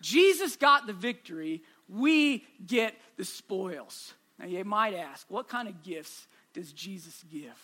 Jesus 0.00 0.56
got 0.56 0.86
the 0.86 0.92
victory, 0.92 1.62
we 1.88 2.44
get 2.64 2.94
the 3.22 3.26
spoils. 3.26 4.14
Now, 4.36 4.46
you 4.46 4.64
might 4.64 4.94
ask, 4.94 5.30
what 5.30 5.48
kind 5.48 5.68
of 5.68 5.84
gifts 5.84 6.26
does 6.54 6.72
Jesus 6.72 7.24
give? 7.30 7.56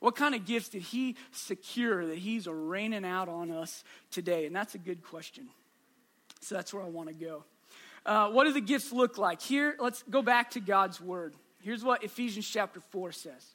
What 0.00 0.16
kind 0.16 0.34
of 0.34 0.44
gifts 0.44 0.70
did 0.70 0.82
he 0.82 1.14
secure 1.30 2.04
that 2.04 2.18
he's 2.18 2.48
raining 2.48 3.04
out 3.04 3.28
on 3.28 3.52
us 3.52 3.84
today? 4.10 4.44
And 4.44 4.56
that's 4.56 4.74
a 4.74 4.78
good 4.78 5.04
question. 5.04 5.46
So 6.40 6.56
that's 6.56 6.74
where 6.74 6.82
I 6.82 6.88
want 6.88 7.10
to 7.10 7.14
go. 7.14 7.44
Uh, 8.04 8.30
what 8.30 8.42
do 8.42 8.52
the 8.52 8.60
gifts 8.60 8.92
look 8.92 9.16
like? 9.16 9.40
Here, 9.40 9.76
let's 9.78 10.02
go 10.10 10.20
back 10.20 10.50
to 10.50 10.60
God's 10.60 11.00
word. 11.00 11.36
Here's 11.62 11.84
what 11.84 12.02
Ephesians 12.02 12.48
chapter 12.48 12.80
4 12.90 13.12
says. 13.12 13.54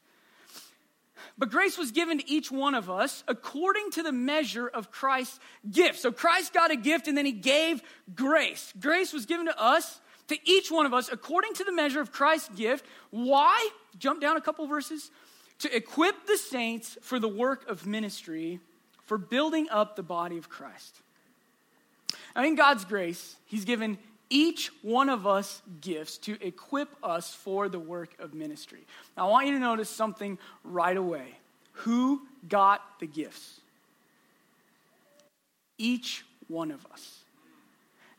But 1.37 1.51
grace 1.51 1.77
was 1.77 1.91
given 1.91 2.19
to 2.19 2.31
each 2.31 2.49
one 2.49 2.73
of 2.73 2.89
us 2.89 3.21
according 3.27 3.91
to 3.91 4.03
the 4.03 4.13
measure 4.13 4.69
of 4.69 4.91
Christ's 4.91 5.41
gift. 5.69 5.99
So 5.99 6.13
Christ 6.13 6.53
got 6.53 6.71
a 6.71 6.77
gift 6.77 7.09
and 7.09 7.17
then 7.17 7.25
he 7.25 7.33
gave 7.33 7.81
grace. 8.15 8.73
Grace 8.79 9.11
was 9.11 9.25
given 9.25 9.47
to 9.47 9.61
us, 9.61 9.99
to 10.29 10.49
each 10.49 10.71
one 10.71 10.85
of 10.85 10.93
us, 10.93 11.09
according 11.11 11.53
to 11.55 11.63
the 11.63 11.71
measure 11.71 12.01
of 12.01 12.11
Christ's 12.11 12.49
gift. 12.55 12.85
Why? 13.11 13.69
Jump 13.97 14.21
down 14.21 14.37
a 14.37 14.41
couple 14.41 14.65
verses. 14.67 15.11
To 15.59 15.75
equip 15.75 16.25
the 16.25 16.37
saints 16.37 16.97
for 17.01 17.19
the 17.19 17.27
work 17.27 17.69
of 17.69 17.85
ministry, 17.85 18.59
for 19.05 19.17
building 19.17 19.67
up 19.69 19.95
the 19.95 20.03
body 20.03 20.37
of 20.37 20.49
Christ. 20.49 21.01
Now, 22.35 22.43
in 22.43 22.55
God's 22.55 22.85
grace, 22.85 23.35
He's 23.45 23.65
given 23.65 23.97
each 24.29 24.71
one 24.83 25.09
of 25.09 25.25
us 25.25 25.61
gifts 25.81 26.17
to 26.19 26.37
equip 26.45 26.89
us 27.03 27.33
for 27.33 27.67
the 27.67 27.79
work 27.79 28.11
of 28.19 28.33
ministry. 28.33 28.85
Now, 29.17 29.27
I 29.27 29.31
want 29.31 29.47
you 29.47 29.53
to 29.53 29.59
notice 29.59 29.89
something 29.89 30.37
right 30.63 30.95
away. 30.95 31.39
Who 31.71 32.21
got 32.47 32.81
the 32.99 33.07
gifts? 33.07 33.59
Each 35.77 36.23
one 36.47 36.71
of 36.71 36.85
us. 36.93 37.19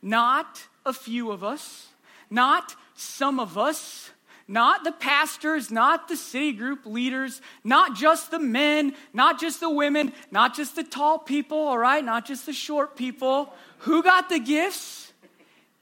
Not 0.03 0.67
a 0.85 0.93
few 0.93 1.31
of 1.31 1.45
us, 1.45 1.89
not 2.31 2.75
some 2.95 3.41
of 3.41 3.59
us, 3.59 4.11
not 4.47 4.85
the 4.85 4.93
pastors, 4.93 5.71
not 5.71 6.09
the 6.09 6.17
city 6.17 6.53
group 6.53 6.87
leaders, 6.87 7.41
not 7.63 7.97
just 7.97 8.31
the 8.31 8.39
men, 8.39 8.95
not 9.13 9.41
just 9.41 9.61
the 9.61 9.71
women, 9.71 10.13
not 10.31 10.57
just 10.57 10.77
the 10.77 10.83
tall 10.83 11.19
people, 11.19 11.59
all 11.59 11.79
right, 11.79 12.05
not 12.05 12.25
just 12.27 12.47
the 12.47 12.53
short 12.53 12.97
people. 12.97 13.53
Who 13.79 14.03
got 14.03 14.29
the 14.29 14.39
gifts? 14.39 15.13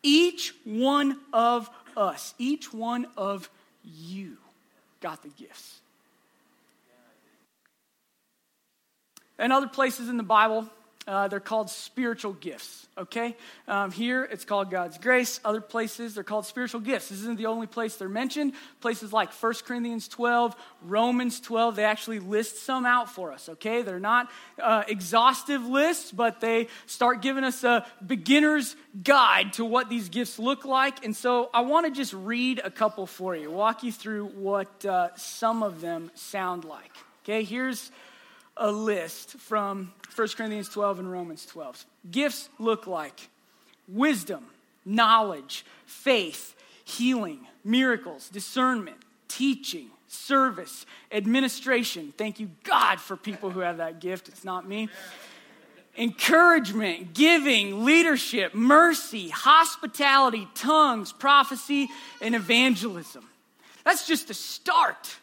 Each 0.03 0.55
one 0.65 1.19
of 1.33 1.71
us, 1.97 2.35
each 2.39 2.73
one 2.73 3.07
of 3.17 3.51
you 3.83 4.37
got 5.01 5.23
the 5.23 5.29
gifts. 5.29 5.81
And 9.39 9.53
other 9.53 9.69
places 9.69 10.09
in 10.09 10.17
the 10.17 10.23
Bible, 10.23 10.69
uh, 11.09 11.27
they're 11.27 11.41
called 11.41 11.71
spiritual 11.71 12.35
gifts, 12.35 12.87
okay? 12.99 13.35
Um, 13.67 13.91
here 13.91 14.25
it's 14.25 14.45
called 14.45 14.71
God's 14.71 14.99
grace. 14.99 15.41
Other 15.43 15.63
places 15.63 16.15
they're 16.15 16.23
called 16.23 16.45
spiritual 16.45 16.81
gifts. 16.81 17.09
This 17.09 17.21
isn't 17.21 17.39
the 17.39 17.47
only 17.47 17.67
place 17.67 17.97
they're 17.97 18.11
mentioned. 18.11 18.53
Places 18.83 19.11
like 19.11 19.33
1 19.33 19.55
Corinthians 19.65 20.07
12, 20.07 20.55
Romans 20.83 21.41
12, 21.41 21.77
they 21.77 21.85
actually 21.85 22.19
list 22.19 22.63
some 22.63 22.85
out 22.85 23.11
for 23.11 23.33
us, 23.33 23.49
okay? 23.49 23.81
They're 23.81 23.99
not 23.99 24.31
uh, 24.63 24.85
exhaustive 24.87 25.65
lists, 25.65 26.13
but 26.13 26.43
they 26.43 26.69
start 26.85 27.23
giving 27.23 27.43
us 27.43 27.65
a 27.65 27.87
beginner's 28.07 28.77
guide 29.03 29.55
to 29.55 29.65
what 29.65 29.89
these 29.89 30.11
gifts 30.11 30.39
look 30.39 30.67
like. 30.67 31.07
And 31.07 31.17
so 31.17 31.49
I 31.55 31.63
want 31.63 31.87
to 31.87 31.93
just 31.93 32.13
read 32.13 32.61
a 32.63 32.71
couple 32.71 33.07
for 33.07 33.35
you, 33.35 33.51
walk 33.51 33.83
you 33.83 33.93
through 33.93 34.27
what 34.27 34.85
uh, 34.85 35.09
some 35.17 35.63
of 35.63 35.81
them 35.81 36.11
sound 36.15 36.67
like, 36.67 36.93
okay? 37.25 37.45
Here's 37.45 37.91
a 38.59 38.71
list 38.71 39.39
from 39.39 39.93
1 40.15 40.29
Corinthians 40.37 40.69
12 40.69 40.99
and 41.01 41.11
Romans 41.11 41.47
12. 41.47 41.87
Gifts 42.11 42.49
look 42.59 42.87
like 42.87 43.29
wisdom, 43.87 44.45
knowledge, 44.85 45.65
faith, 45.87 46.55
healing, 46.85 47.47
miracles, 47.65 48.29
discernment, 48.29 48.97
teaching, 49.29 49.91
service, 50.09 50.87
administration. 51.13 52.13
Thank 52.17 52.41
you, 52.41 52.51
God, 52.65 53.01
for 53.01 53.17
people 53.17 53.51
who 53.51 53.61
have 53.61 53.77
that 53.77 54.01
gift. 54.01 54.29
It's 54.29 54.45
not 54.45 54.67
me. 54.67 54.89
Encouragement, 55.97 57.13
giving, 57.15 57.85
leadership, 57.85 58.55
mercy, 58.55 59.29
hospitality, 59.29 60.49
tongues, 60.55 61.13
prophecy, 61.13 61.89
and 62.21 62.35
evangelism. 62.35 63.25
That's 63.85 64.07
just 64.07 64.31
a 64.31 64.35
start. 64.35 65.17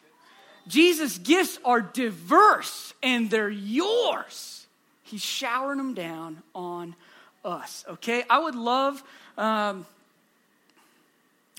Jesus' 0.68 1.18
gifts 1.18 1.60
are 1.64 1.82
diverse 1.82 2.94
and 3.04 3.30
they're 3.30 3.50
yours. 3.50 4.66
He's 5.04 5.22
showering 5.22 5.78
them 5.78 5.94
down 5.94 6.42
on 6.54 6.96
us. 7.44 7.86
Okay, 7.88 8.24
I 8.30 8.40
would 8.40 8.56
love, 8.56 9.04
um, 9.38 9.86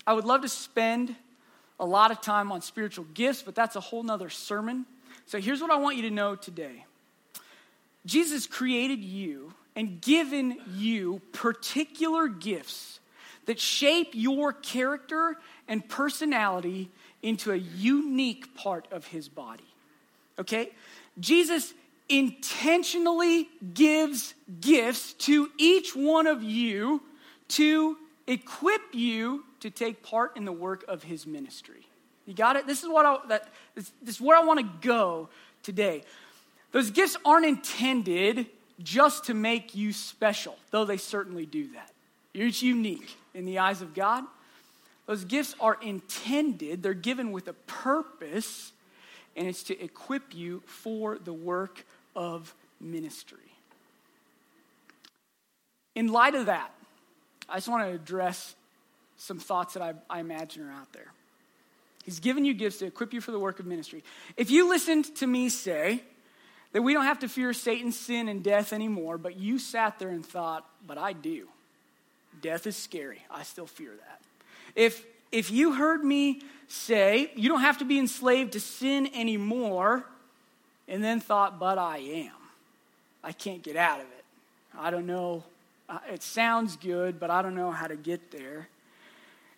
I 0.05 0.13
would 0.13 0.25
love 0.25 0.41
to 0.41 0.49
spend 0.49 1.15
a 1.79 1.85
lot 1.85 2.11
of 2.11 2.21
time 2.21 2.51
on 2.51 2.61
spiritual 2.61 3.05
gifts, 3.13 3.41
but 3.41 3.55
that's 3.55 3.75
a 3.75 3.79
whole 3.79 4.03
nother 4.03 4.29
sermon. 4.29 4.85
So 5.27 5.39
here's 5.39 5.61
what 5.61 5.71
I 5.71 5.77
want 5.77 5.95
you 5.97 6.03
to 6.03 6.11
know 6.11 6.35
today. 6.35 6.85
Jesus 8.05 8.47
created 8.47 8.99
you 8.99 9.53
and 9.75 10.01
given 10.01 10.57
you 10.75 11.21
particular 11.33 12.27
gifts 12.27 12.99
that 13.45 13.59
shape 13.59 14.09
your 14.13 14.53
character 14.53 15.37
and 15.67 15.87
personality 15.87 16.89
into 17.27 17.51
a 17.51 17.57
unique 17.57 18.55
part 18.55 18.87
of 18.91 19.05
his 19.07 19.27
body. 19.27 19.67
Okay? 20.39 20.71
Jesus 21.19 21.73
intentionally 22.09 23.49
gives 23.73 24.33
gifts 24.61 25.13
to 25.13 25.49
each 25.57 25.95
one 25.95 26.25
of 26.25 26.41
you 26.41 27.01
to 27.49 27.97
equip 28.27 28.81
you 28.93 29.43
to 29.59 29.69
take 29.69 30.03
part 30.03 30.37
in 30.37 30.45
the 30.45 30.51
work 30.51 30.85
of 30.87 31.03
his 31.03 31.27
ministry. 31.27 31.85
You 32.25 32.33
got 32.33 32.55
it? 32.55 32.67
This 32.67 32.83
is 32.83 32.89
what 32.89 33.05
I 33.05 33.17
that 33.29 33.49
this, 33.75 33.91
this 34.01 34.15
is 34.15 34.21
where 34.21 34.37
I 34.37 34.43
want 34.43 34.59
to 34.59 34.87
go 34.87 35.29
today. 35.63 36.03
Those 36.71 36.91
gifts 36.91 37.17
aren't 37.25 37.45
intended 37.45 38.47
just 38.83 39.25
to 39.25 39.33
make 39.33 39.75
you 39.75 39.91
special, 39.91 40.57
though 40.71 40.85
they 40.85 40.97
certainly 40.97 41.45
do 41.45 41.67
that. 41.73 41.91
You're 42.33 42.47
unique 42.47 43.17
in 43.33 43.45
the 43.45 43.59
eyes 43.59 43.81
of 43.81 43.93
God. 43.93 44.23
Those 45.07 45.23
gifts 45.23 45.55
are 45.59 45.77
intended, 45.81 46.83
they're 46.83 46.93
given 46.93 47.31
with 47.31 47.47
a 47.47 47.53
purpose, 47.53 48.73
and 49.35 49.47
it's 49.47 49.63
to 49.63 49.81
equip 49.81 50.35
you 50.35 50.61
for 50.65 51.17
the 51.17 51.33
work 51.33 51.85
of 52.15 52.53
ministry. 52.79 53.39
In 55.95 56.09
light 56.09 56.35
of 56.35 56.45
that, 56.47 56.71
I 57.49 57.55
just 57.55 57.69
want 57.69 57.87
to 57.89 57.95
address 57.95 58.55
some 59.17 59.39
thoughts 59.39 59.73
that 59.73 59.81
I, 59.81 59.93
I 60.09 60.19
imagine 60.19 60.67
are 60.67 60.71
out 60.71 60.91
there. 60.93 61.11
He's 62.03 62.19
given 62.19 62.45
you 62.45 62.53
gifts 62.53 62.77
to 62.79 62.85
equip 62.85 63.13
you 63.13 63.21
for 63.21 63.31
the 63.31 63.39
work 63.39 63.59
of 63.59 63.65
ministry. 63.65 64.03
If 64.35 64.51
you 64.51 64.69
listened 64.69 65.15
to 65.15 65.27
me 65.27 65.49
say 65.49 66.03
that 66.73 66.81
we 66.81 66.93
don't 66.93 67.05
have 67.05 67.19
to 67.19 67.29
fear 67.29 67.53
Satan, 67.53 67.91
sin, 67.91 68.27
and 68.27 68.43
death 68.43 68.73
anymore, 68.73 69.17
but 69.17 69.37
you 69.37 69.57
sat 69.57 69.99
there 69.99 70.09
and 70.09 70.25
thought, 70.25 70.65
but 70.85 70.97
I 70.97 71.13
do. 71.13 71.47
Death 72.41 72.67
is 72.67 72.75
scary. 72.75 73.21
I 73.31 73.43
still 73.43 73.65
fear 73.65 73.91
that. 73.91 74.21
If, 74.77 75.03
if 75.31 75.49
you 75.49 75.73
heard 75.73 76.05
me 76.05 76.43
say, 76.67 77.31
you 77.35 77.49
don't 77.49 77.61
have 77.61 77.79
to 77.79 77.85
be 77.85 77.97
enslaved 77.97 78.53
to 78.53 78.59
sin 78.59 79.09
anymore, 79.13 80.05
and 80.87 81.03
then 81.03 81.19
thought, 81.19 81.59
but 81.59 81.79
I 81.79 81.97
am. 81.97 82.31
I 83.23 83.31
can't 83.31 83.63
get 83.63 83.75
out 83.75 83.99
of 83.99 84.05
it. 84.05 84.23
I 84.77 84.91
don't 84.91 85.07
know. 85.07 85.43
Uh, 85.89 85.97
it 86.13 86.21
sounds 86.21 86.75
good, 86.75 87.19
but 87.19 87.31
I 87.31 87.41
don't 87.41 87.55
know 87.55 87.71
how 87.71 87.87
to 87.87 87.95
get 87.95 88.31
there. 88.31 88.69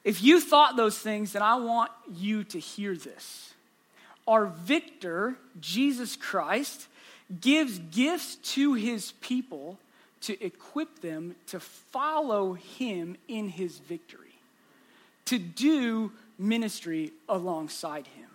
If 0.05 0.23
you 0.23 0.39
thought 0.39 0.77
those 0.77 0.97
things, 0.97 1.34
then 1.34 1.41
I 1.41 1.55
want 1.55 1.91
you 2.15 2.45
to 2.45 2.60
hear 2.60 2.95
this. 2.95 3.53
Our 4.25 4.45
victor, 4.45 5.36
Jesus 5.60 6.15
Christ, 6.15 6.88
gives 7.41 7.77
gifts 7.77 8.36
to 8.53 8.73
his 8.73 9.12
people 9.19 9.77
to 10.21 10.41
equip 10.43 11.01
them 11.01 11.36
to 11.47 11.60
follow 11.60 12.53
him 12.53 13.17
in 13.27 13.49
his 13.49 13.79
victory 13.79 14.29
to 15.30 15.38
do 15.38 16.12
ministry 16.39 17.12
alongside 17.28 18.08
him. 18.08 18.26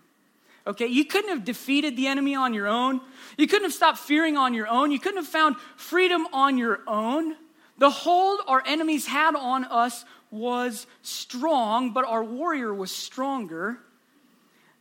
Okay, 0.67 0.87
you 0.87 1.05
couldn't 1.05 1.31
have 1.31 1.45
defeated 1.45 1.97
the 1.97 2.07
enemy 2.07 2.35
on 2.35 2.55
your 2.55 2.69
own. 2.69 3.01
You 3.37 3.47
couldn't 3.47 3.65
have 3.65 3.75
stopped 3.75 3.99
fearing 3.99 4.37
on 4.37 4.55
your 4.55 4.69
own. 4.69 4.91
You 4.91 4.99
couldn't 4.99 5.19
have 5.19 5.29
found 5.29 5.57
freedom 5.77 6.27
on 6.33 6.57
your 6.57 6.81
own. 6.87 7.35
The 7.79 7.91
hold 7.91 8.41
our 8.47 8.63
enemies 8.65 9.07
had 9.07 9.35
on 9.35 9.65
us 9.65 10.05
was 10.31 10.87
strong, 11.03 11.91
but 11.91 12.05
our 12.07 12.23
warrior 12.23 12.73
was 12.73 12.91
stronger. 12.91 13.79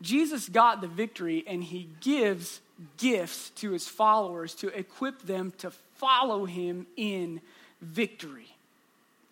Jesus 0.01 0.47
got 0.47 0.81
the 0.81 0.87
victory, 0.87 1.43
and 1.47 1.63
he 1.63 1.89
gives 1.99 2.61
gifts 2.97 3.49
to 3.51 3.71
his 3.71 3.87
followers 3.87 4.53
to 4.55 4.67
equip 4.67 5.23
them 5.23 5.51
to 5.57 5.71
follow 5.95 6.45
him 6.45 6.85
in 6.95 7.41
victory. 7.81 8.47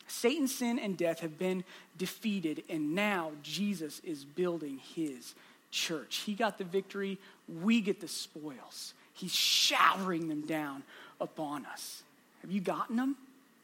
Satan, 0.08 0.48
sin, 0.48 0.78
and 0.78 0.98
death 0.98 1.22
have 1.22 1.40
been 1.40 1.64
defeated, 2.02 2.64
and 2.68 2.96
now 2.96 3.30
Jesus 3.44 4.02
is 4.04 4.26
building 4.26 4.80
his 4.96 5.36
church. 5.70 6.24
He 6.26 6.34
got 6.34 6.58
the 6.58 6.64
victory, 6.64 7.20
we 7.62 7.80
get 7.80 8.02
the 8.02 8.08
spoils. 8.08 8.96
He's 9.14 9.36
showering 9.36 10.28
them 10.28 10.42
down 10.48 10.82
upon 11.20 11.68
us. 11.68 12.02
Have 12.42 12.50
you 12.50 12.60
gotten 12.60 12.96
them? 12.96 13.18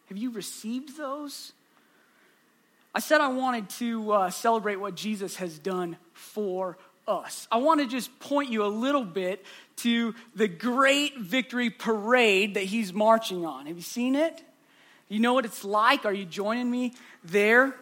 Have 0.09 0.19
you 0.19 0.29
received 0.29 0.95
those? 0.97 1.51
I 2.93 2.99
said 2.99 3.21
I 3.21 3.29
wanted 3.29 3.71
to 3.71 4.11
uh, 4.11 4.29
celebrate 4.29 4.75
what 4.75 4.93
Jesus 4.93 5.37
has 5.37 5.57
done 5.57 5.97
for 6.13 6.77
us. 7.07 7.47
I 7.51 7.57
want 7.57 7.79
to 7.79 7.87
just 7.87 8.19
point 8.19 8.51
you 8.51 8.63
a 8.65 8.67
little 8.67 9.03
bit 9.03 9.43
to 9.77 10.13
the 10.35 10.47
great 10.47 11.17
victory 11.17 11.71
parade 11.71 12.53
that 12.53 12.65
he's 12.65 12.93
marching 12.93 13.47
on. 13.47 13.65
Have 13.65 13.77
you 13.77 13.81
seen 13.81 14.13
it? 14.13 14.43
You 15.09 15.21
know 15.21 15.33
what 15.33 15.45
it's 15.45 15.65
like? 15.65 16.05
Are 16.05 16.13
you 16.13 16.25
joining 16.25 16.69
me 16.69 16.93
there? 17.23 17.73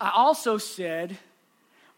I 0.00 0.10
also 0.14 0.58
said, 0.58 1.16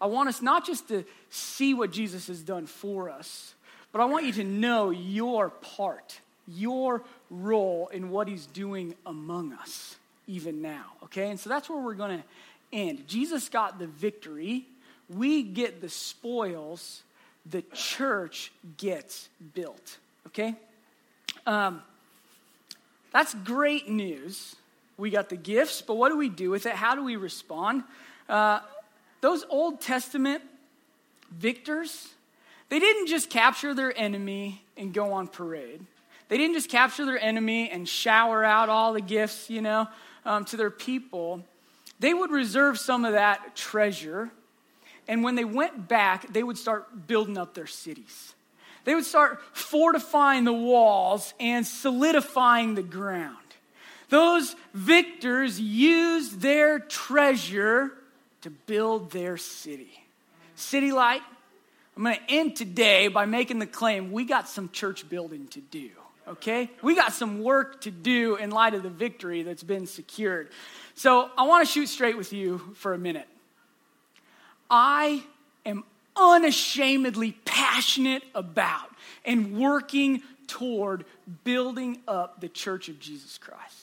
I 0.01 0.07
want 0.07 0.29
us 0.29 0.43
not 0.43 0.67
just 0.67 0.89
to 0.89 1.05
see 1.31 1.75
what 1.75 1.93
Jesus 1.93 2.27
has 2.27 2.43
done 2.43 2.67
for 2.67 3.09
us, 3.09 3.55
but 3.93 4.01
I 4.01 4.07
want 4.07 4.27
you 4.27 4.33
to 4.33 4.45
know 4.45 4.91
your 4.91 5.51
part, 5.51 6.19
your 6.49 7.05
role 7.31 7.89
in 7.93 8.11
what 8.11 8.27
he's 8.27 8.47
doing 8.47 8.95
among 9.07 9.53
us, 9.53 9.97
even 10.27 10.61
now. 10.61 10.87
Okay? 11.05 11.31
And 11.31 11.39
so 11.39 11.49
that's 11.49 11.71
where 11.71 11.81
we're 11.81 11.95
going 11.95 12.19
to 12.19 12.25
end. 12.73 13.07
Jesus 13.07 13.49
got 13.49 13.79
the 13.79 13.87
victory, 13.87 14.67
we 15.09 15.43
get 15.43 15.81
the 15.81 15.89
spoils, 15.89 17.03
the 17.49 17.63
church 17.75 18.51
gets 18.79 19.29
built. 19.55 19.99
Okay? 20.29 20.55
Um, 21.47 21.83
that's 23.13 23.35
great 23.35 23.89
news. 23.89 24.57
We 24.97 25.11
got 25.11 25.29
the 25.29 25.37
gifts, 25.37 25.83
but 25.83 25.95
what 25.95 26.11
do 26.11 26.17
we 26.17 26.29
do 26.29 26.51
with 26.51 26.67
it? 26.67 26.75
How 26.75 26.95
do 26.95 27.03
we 27.03 27.17
respond? 27.17 27.85
Uh, 28.29 28.61
those 29.21 29.45
Old 29.49 29.81
Testament 29.81 30.43
victors, 31.31 32.09
they 32.69 32.79
didn't 32.79 33.07
just 33.07 33.31
capture 33.31 33.75
their 33.75 33.97
enemy 33.97 34.63
and 34.77 34.93
go 34.93 35.13
on 35.13 35.29
parade. 35.29 35.85
They 36.29 36.39
didn't 36.39 36.55
just 36.55 36.71
capture 36.71 37.05
their 37.05 37.23
enemy 37.23 37.71
and 37.71 37.89
shower 37.89 38.45
out 38.45 38.69
all 38.69 38.93
the 38.93 39.01
gifts, 39.01 39.51
you 39.51 39.61
know, 39.61 39.89
um, 40.25 40.45
to 40.47 40.57
their 40.57 40.71
people. 40.71 41.45
They 42.01 42.15
would 42.15 42.31
reserve 42.31 42.79
some 42.79 43.05
of 43.05 43.13
that 43.13 43.55
treasure. 43.55 44.31
And 45.07 45.23
when 45.23 45.35
they 45.35 45.45
went 45.45 45.89
back, 45.89 46.33
they 46.33 46.43
would 46.43 46.57
start 46.59 47.07
building 47.07 47.37
up 47.37 47.55
their 47.55 47.67
cities. 47.67 48.35
They 48.85 48.95
would 48.95 49.05
start 49.05 49.41
fortifying 49.53 50.45
the 50.45 50.53
walls 50.53 51.35
and 51.39 51.67
solidifying 51.67 52.75
the 52.75 52.83
ground. 52.83 53.37
Those 54.13 54.55
victors 54.75 55.59
used 55.59 56.43
their 56.43 56.79
treasure 56.79 57.93
to 58.43 58.51
build 58.51 59.11
their 59.11 59.39
city. 59.39 60.05
City 60.55 60.93
Light, 60.93 61.23
I'm 61.97 62.03
going 62.03 62.17
to 62.17 62.23
end 62.29 62.57
today 62.57 63.09
by 63.09 63.25
making 63.25 63.59
the 63.59 63.67
claim 63.67 64.13
we 64.13 64.27
got 64.27 64.51
some 64.51 64.69
church 64.69 65.09
building 65.09 65.47
to 65.53 65.61
do, 65.61 65.89
okay? 66.29 66.71
We 66.83 66.95
got 66.95 67.15
some 67.15 67.43
work 67.43 67.81
to 67.83 67.91
do 67.91 68.37
in 68.37 68.51
light 68.51 68.75
of 68.75 68.83
the 68.83 68.91
victory 68.91 69.45
that's 69.45 69.63
been 69.63 69.87
secured. 69.87 70.51
So 70.95 71.31
I 71.39 71.47
want 71.47 71.67
to 71.67 71.73
shoot 71.73 71.87
straight 71.87 72.19
with 72.19 72.35
you 72.35 72.59
for 72.75 72.93
a 72.93 72.99
minute. 72.99 73.29
I 74.69 75.25
am 75.65 75.85
unashamedly 76.17 77.33
passionate 77.47 78.25
about 78.35 78.91
and 79.25 79.57
working 79.57 80.23
toward 80.49 81.07
building 81.45 82.03
up 82.07 82.43
the 82.43 82.51
church 82.51 82.91
of 82.91 83.01
Jesus 83.01 83.39
Christ. 83.39 83.82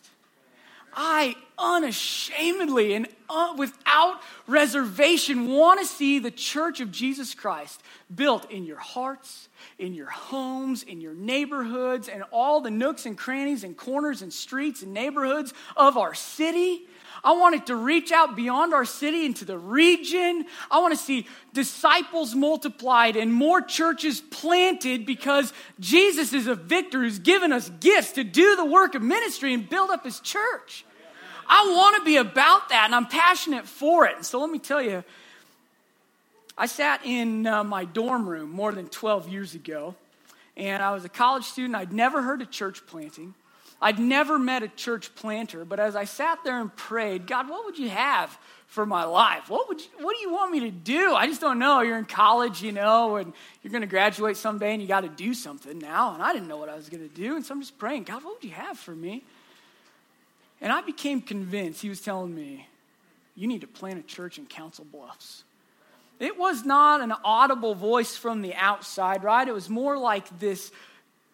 I 0.94 1.36
unashamedly 1.58 2.94
and 2.94 3.08
uh, 3.30 3.54
without 3.58 4.22
reservation 4.48 5.48
want 5.48 5.80
to 5.80 5.86
see 5.86 6.20
the 6.20 6.32
church 6.32 6.80
of 6.80 6.92
Jesus 6.92 7.36
Christ 7.36 7.82
built 8.14 8.50
in 8.50 8.66
your 8.66 8.78
hearts, 8.78 9.50
in 9.78 9.94
your 9.94 10.10
homes, 10.10 10.84
in 10.84 11.02
your 11.02 11.14
neighborhoods, 11.14 12.08
and 12.08 12.24
all 12.32 12.62
the 12.62 12.72
nooks 12.72 13.06
and 13.06 13.18
crannies 13.18 13.64
and 13.64 13.78
corners 13.78 14.22
and 14.22 14.34
streets 14.34 14.82
and 14.82 14.94
neighborhoods 14.94 15.54
of 15.78 15.98
our 15.98 16.14
city. 16.14 16.88
I 17.24 17.34
want 17.34 17.56
it 17.56 17.66
to 17.68 17.76
reach 17.76 18.12
out 18.12 18.36
beyond 18.36 18.74
our 18.74 18.86
city 18.86 19.26
into 19.26 19.46
the 19.46 19.58
region. 19.58 20.46
I 20.72 20.80
want 20.80 20.98
to 20.98 21.04
see 21.04 21.28
disciples 21.54 22.36
multiplied 22.36 23.16
and 23.16 23.34
more 23.34 23.62
churches 23.62 24.22
planted 24.22 25.06
because 25.06 25.54
Jesus 25.80 26.34
is 26.34 26.48
a 26.48 26.56
victor 26.56 27.02
who's 27.02 27.20
given 27.20 27.52
us 27.52 27.70
gifts 27.80 28.14
to 28.14 28.24
do 28.24 28.56
the 28.56 28.66
work 28.66 28.96
of 28.96 29.02
ministry 29.02 29.54
and 29.54 29.68
build 29.68 29.90
up 29.90 30.04
his 30.04 30.20
church. 30.20 30.86
I 31.48 31.74
want 31.76 31.98
to 31.98 32.06
be 32.06 32.18
about 32.18 32.70
that 32.70 32.86
and 32.86 32.96
I'm 32.96 33.08
passionate 33.08 33.66
for 33.68 34.06
it. 34.06 34.24
So 34.24 34.40
let 34.40 34.50
me 34.50 34.60
tell 34.60 34.82
you, 34.82 35.04
I 36.58 36.66
sat 36.66 37.06
in 37.06 37.48
uh, 37.48 37.64
my 37.64 37.86
dorm 37.86 38.28
room 38.28 38.52
more 38.52 38.74
than 38.74 38.88
12 38.90 39.30
years 39.30 39.56
ago, 39.56 39.96
and 40.58 40.84
I 40.84 40.92
was 40.92 41.06
a 41.06 41.10
college 41.10 41.46
student. 41.46 41.74
I'd 41.74 41.94
never 41.94 42.22
heard 42.22 42.42
of 42.42 42.52
church 42.52 42.86
planting. 42.86 43.34
I'd 43.82 44.00
never 44.00 44.38
met 44.38 44.62
a 44.64 44.68
church 44.68 45.16
planter, 45.16 45.64
but 45.64 45.80
as 45.80 45.96
I 45.96 46.04
sat 46.04 46.40
there 46.44 46.60
and 46.60 46.76
prayed, 46.76 47.28
God, 47.28 47.50
what 47.50 47.66
would 47.66 47.78
you 47.78 47.90
have 47.90 48.38
for 48.68 48.86
my 48.86 49.06
life? 49.06 49.50
What 49.50 49.70
would 49.70 49.80
you, 49.80 49.88
what 50.02 50.16
do 50.16 50.22
you 50.22 50.32
want 50.32 50.52
me 50.52 50.60
to 50.62 50.72
do? 50.72 51.14
I 51.16 51.28
just 51.28 51.40
don't 51.40 51.60
know. 51.60 51.82
You're 51.82 51.98
in 51.98 52.06
college, 52.06 52.62
you 52.62 52.72
know, 52.74 53.16
and 53.16 53.32
you're 53.64 53.72
going 53.72 53.82
to 53.82 53.88
graduate 53.88 54.36
someday 54.36 54.74
and 54.74 54.82
you 54.82 54.88
got 54.88 55.02
to 55.02 55.10
do 55.10 55.34
something 55.34 55.80
now, 55.80 56.14
and 56.14 56.22
I 56.22 56.34
didn't 56.34 56.50
know 56.50 56.58
what 56.58 56.70
I 56.70 56.76
was 56.76 56.90
going 56.90 57.08
to 57.08 57.16
do, 57.16 57.36
and 57.36 57.46
so 57.46 57.54
I'm 57.54 57.62
just 57.62 57.78
praying, 57.78 58.04
God, 58.04 58.24
what 58.24 58.36
would 58.36 58.44
you 58.44 58.56
have 58.56 58.78
for 58.78 58.92
me? 58.92 59.24
And 60.62 60.74
I 60.74 60.82
became 60.82 61.22
convinced 61.22 61.82
he 61.82 61.90
was 61.90 62.02
telling 62.02 62.36
me, 62.36 62.68
you 63.36 63.48
need 63.48 63.62
to 63.62 63.68
plant 63.68 63.98
a 63.98 64.04
church 64.04 64.38
in 64.38 64.46
Council 64.46 64.86
Bluffs. 64.92 65.46
It 66.20 66.38
was 66.38 66.66
not 66.66 67.00
an 67.00 67.14
audible 67.24 67.76
voice 67.76 68.18
from 68.18 68.42
the 68.42 68.54
outside, 68.56 69.24
right? 69.24 69.48
It 69.48 69.54
was 69.54 69.70
more 69.70 69.98
like 69.98 70.38
this 70.38 70.70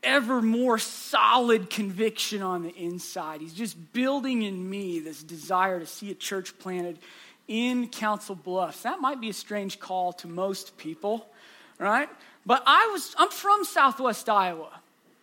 ever 0.06 0.42
more 0.42 0.78
solid 0.78 1.70
conviction 1.70 2.42
on 2.42 2.64
the 2.64 2.74
inside. 2.76 3.42
He's 3.42 3.54
just 3.54 3.92
building 3.92 4.44
in 4.44 4.70
me 4.70 5.00
this 5.00 5.22
desire 5.22 5.80
to 5.80 5.86
see 5.86 6.12
a 6.12 6.16
church 6.16 6.58
planted 6.60 7.00
in 7.48 7.90
Council 7.90 8.36
Bluffs. 8.36 8.84
That 8.84 9.02
might 9.02 9.20
be 9.20 9.30
a 9.30 9.34
strange 9.34 9.80
call 9.80 10.14
to 10.14 10.28
most 10.28 10.78
people, 10.78 11.28
right? 11.80 12.10
But 12.46 12.64
I 12.66 12.90
was 12.94 13.14
I'm 13.18 13.30
from 13.30 13.66
Southwest 13.66 14.30
Iowa. 14.30 14.80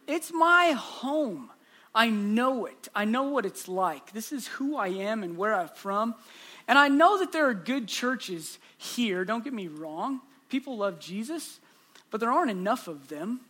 It's 0.07 0.33
my 0.33 0.73
home. 0.77 1.51
I 1.95 2.09
know 2.09 2.67
it. 2.67 2.89
I 2.95 3.05
know 3.05 3.25
what 3.25 3.47
it's 3.47 3.69
like. 3.69 4.13
This 4.13 4.33
is 4.33 4.47
who 4.47 4.77
I 4.77 4.89
am 4.89 5.23
and 5.23 5.37
where 5.37 5.55
I'm 5.55 5.69
from. 5.69 6.15
And 6.67 6.79
I 6.79 6.89
know 6.89 7.19
that 7.19 7.33
there 7.33 7.49
are 7.49 7.55
good 7.55 7.87
churches 7.87 8.59
here, 8.79 9.25
don't 9.25 9.45
get 9.45 9.53
me 9.53 9.69
wrong. 9.69 10.21
People 10.49 10.79
love 10.79 10.99
Jesus, 10.99 11.61
but 12.11 12.21
there 12.21 12.33
aren't 12.33 12.51
enough 12.51 12.89
of 12.89 13.09
them 13.09 13.41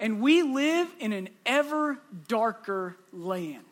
and 0.00 0.20
we 0.20 0.42
live 0.42 0.88
in 0.98 1.12
an 1.12 1.28
ever 1.44 1.98
darker 2.28 2.96
land. 3.12 3.62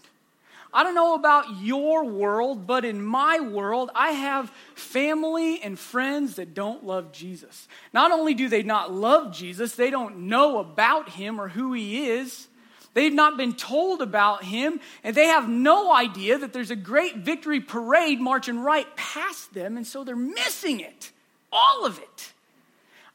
I 0.72 0.82
don't 0.82 0.96
know 0.96 1.14
about 1.14 1.60
your 1.62 2.04
world, 2.04 2.66
but 2.66 2.84
in 2.84 3.00
my 3.00 3.38
world, 3.38 3.92
I 3.94 4.10
have 4.10 4.50
family 4.74 5.62
and 5.62 5.78
friends 5.78 6.34
that 6.34 6.52
don't 6.52 6.84
love 6.84 7.12
Jesus. 7.12 7.68
Not 7.92 8.10
only 8.10 8.34
do 8.34 8.48
they 8.48 8.64
not 8.64 8.92
love 8.92 9.32
Jesus, 9.32 9.76
they 9.76 9.90
don't 9.90 10.26
know 10.28 10.58
about 10.58 11.10
him 11.10 11.40
or 11.40 11.48
who 11.48 11.74
he 11.74 12.08
is. 12.08 12.48
They've 12.92 13.12
not 13.12 13.36
been 13.36 13.54
told 13.54 14.02
about 14.02 14.42
him, 14.42 14.80
and 15.04 15.14
they 15.14 15.26
have 15.26 15.48
no 15.48 15.94
idea 15.94 16.38
that 16.38 16.52
there's 16.52 16.72
a 16.72 16.76
great 16.76 17.18
victory 17.18 17.60
parade 17.60 18.20
marching 18.20 18.58
right 18.58 18.86
past 18.96 19.54
them, 19.54 19.76
and 19.76 19.86
so 19.86 20.02
they're 20.02 20.16
missing 20.16 20.80
it. 20.80 21.12
All 21.52 21.86
of 21.86 21.98
it. 22.00 22.32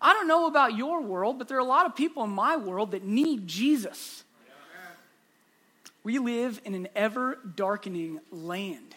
I 0.02 0.14
don't 0.14 0.28
know 0.28 0.48
about 0.48 0.78
your 0.78 1.02
world, 1.02 1.38
but 1.38 1.48
there 1.48 1.58
are 1.58 1.62
a 1.62 1.66
lot 1.66 1.86
of 1.86 1.96
people 1.96 2.24
in 2.24 2.30
my 2.30 2.56
world 2.56 2.92
that 2.92 3.04
need 3.04 3.48
Jesus. 3.48 4.24
We 6.04 6.18
live 6.20 6.62
in 6.64 6.76
an 6.76 6.88
ever 6.96 7.38
darkening 7.56 8.22
land, 8.32 8.96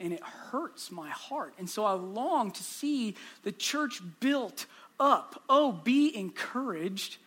and 0.00 0.12
it 0.12 0.22
hurts 0.22 0.90
my 0.90 1.08
heart. 1.08 1.54
And 1.58 1.70
so 1.70 1.84
I 1.84 1.92
long 1.92 2.50
to 2.50 2.62
see 2.62 3.14
the 3.44 3.52
church 3.52 4.02
built 4.18 4.66
up. 4.98 5.42
Oh, 5.48 5.70
be 5.70 6.14
encouraged. 6.16 7.18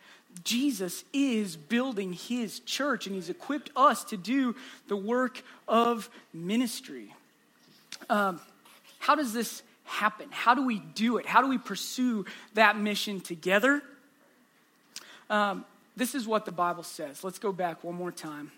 Jesus 0.44 1.04
is 1.12 1.56
building 1.56 2.12
his 2.12 2.60
church, 2.60 3.06
and 3.06 3.14
he's 3.14 3.30
equipped 3.30 3.70
us 3.74 4.04
to 4.04 4.16
do 4.16 4.54
the 4.86 4.96
work 4.96 5.42
of 5.66 6.10
ministry. 6.34 7.14
Um, 8.10 8.40
how 8.98 9.14
does 9.14 9.32
this 9.32 9.62
happen? 9.88 10.28
How 10.30 10.54
do 10.54 10.64
we 10.64 10.78
do 10.78 11.16
it? 11.16 11.26
How 11.26 11.40
do 11.40 11.48
we 11.48 11.58
pursue 11.58 12.26
that 12.54 12.78
mission 12.78 13.20
together? 13.20 13.82
Um, 15.30 15.64
this 15.96 16.14
is 16.14 16.26
what 16.26 16.44
the 16.44 16.52
Bible 16.52 16.82
says. 16.82 17.24
Let's 17.24 17.38
go 17.38 17.52
back 17.52 17.82
one 17.82 17.94
more 17.94 18.12
time. 18.12 18.52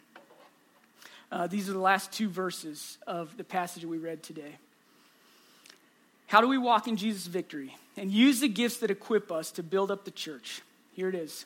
Uh, 1.33 1.47
these 1.47 1.69
are 1.69 1.73
the 1.73 1.79
last 1.79 2.13
two 2.13 2.29
verses 2.29 2.99
of 3.07 3.37
the 3.37 3.45
passage 3.45 3.85
we 3.85 3.99
read 3.99 4.23
today. 4.23 4.57
How 6.27 6.41
do 6.41 6.49
we 6.49 6.59
walk 6.59 6.87
in 6.87 6.97
Jesus' 6.97 7.27
victory 7.27 7.77
and 7.97 8.11
use 8.11 8.41
the 8.41 8.49
gifts 8.49 8.79
that 8.79 8.91
equip 8.91 9.33
us 9.33 9.51
to 9.53 9.63
build 9.63 9.91
up 9.91 10.05
the 10.05 10.11
church? 10.11 10.63
Here 10.93 11.09
it 11.09 11.15
is. 11.15 11.45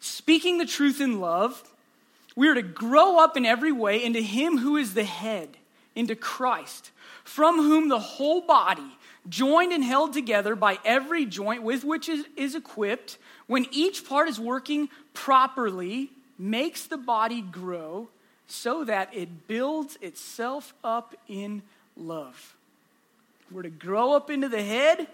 Speaking 0.00 0.58
the 0.58 0.66
truth 0.66 1.00
in 1.00 1.20
love, 1.20 1.62
we 2.36 2.48
are 2.48 2.54
to 2.54 2.62
grow 2.62 3.18
up 3.18 3.36
in 3.36 3.44
every 3.44 3.72
way 3.72 4.02
into 4.02 4.20
Him 4.20 4.58
who 4.58 4.76
is 4.76 4.94
the 4.94 5.04
head, 5.04 5.56
into 5.94 6.14
Christ 6.14 6.90
from 7.24 7.56
whom 7.56 7.88
the 7.88 7.98
whole 7.98 8.42
body, 8.42 8.96
joined 9.28 9.72
and 9.72 9.82
held 9.82 10.12
together 10.12 10.54
by 10.54 10.78
every 10.84 11.24
joint 11.24 11.62
with 11.62 11.82
which 11.82 12.08
it 12.08 12.26
is 12.36 12.54
equipped, 12.54 13.18
when 13.46 13.66
each 13.72 14.06
part 14.06 14.28
is 14.28 14.38
working 14.38 14.88
properly, 15.14 16.10
makes 16.38 16.86
the 16.86 16.96
body 16.96 17.40
grow 17.40 18.08
so 18.46 18.84
that 18.84 19.14
it 19.14 19.48
builds 19.48 19.96
itself 20.00 20.74
up 20.84 21.14
in 21.28 21.62
love. 21.96 22.54
We're 23.50 23.62
to 23.62 23.70
grow 23.70 24.14
up 24.14 24.30
into 24.30 24.48
the 24.48 24.62
head, 24.62 25.06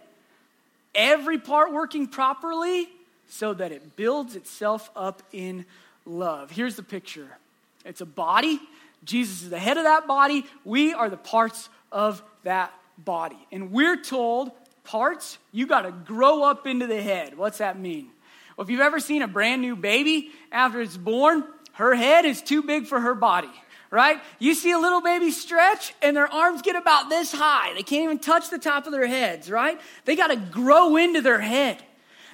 every 0.94 1.38
part 1.38 1.73
working 1.73 2.07
properly, 2.07 2.88
so 3.29 3.55
that 3.55 3.70
it 3.70 3.96
builds 3.96 4.35
itself 4.35 4.90
up 4.96 5.23
in 5.33 5.64
love. 6.05 6.51
Here's 6.51 6.77
the 6.77 6.83
picture 6.83 7.29
it's 7.85 8.01
a 8.01 8.07
body. 8.07 8.61
Jesus 9.03 9.42
is 9.42 9.51
the 9.51 9.59
head 9.59 9.79
of 9.79 9.85
that 9.85 10.07
body. 10.07 10.44
We 10.64 10.92
are 10.92 11.09
the 11.09 11.16
parts 11.16 11.70
of 11.92 12.22
that 12.44 12.72
body. 12.98 13.38
And 13.53 13.72
we're 13.72 14.00
told 14.00 14.53
parts, 14.85 15.38
you 15.53 15.66
got 15.66 15.83
to 15.83 15.92
grow 15.92 16.42
up 16.42 16.66
into 16.66 16.87
the 16.87 17.00
head. 17.00 17.37
What's 17.37 17.59
that 17.59 17.79
mean? 17.79 18.11
Well, 18.57 18.64
if 18.64 18.70
you've 18.70 18.81
ever 18.81 19.00
seen 19.00 19.22
a 19.22 19.29
brand 19.29 19.62
new 19.62 19.76
baby 19.76 20.31
after 20.53 20.81
it's 20.81 20.96
born, 20.96 21.44
her 21.72 21.94
head 21.94 22.24
is 22.24 22.42
too 22.42 22.62
big 22.62 22.87
for 22.87 23.00
her 23.00 23.14
body 23.14 23.50
right? 23.90 24.20
You 24.38 24.55
see 24.55 24.70
a 24.70 24.79
little 24.79 25.00
baby 25.00 25.31
stretch 25.31 25.94
and 26.00 26.16
their 26.16 26.33
arms 26.33 26.62
get 26.62 26.76
about 26.76 27.09
this 27.09 27.33
high. 27.33 27.74
They 27.74 27.83
can't 27.83 28.05
even 28.05 28.18
touch 28.18 28.48
the 28.50 28.59
top 28.59 28.87
of 28.87 28.92
their 28.92 29.07
heads, 29.07 29.50
right? 29.50 29.81
They 30.05 30.16
got 30.16 30.29
to 30.29 30.37
grow 30.37 30.96
into 30.96 31.20
their 31.20 31.40
head. 31.40 31.83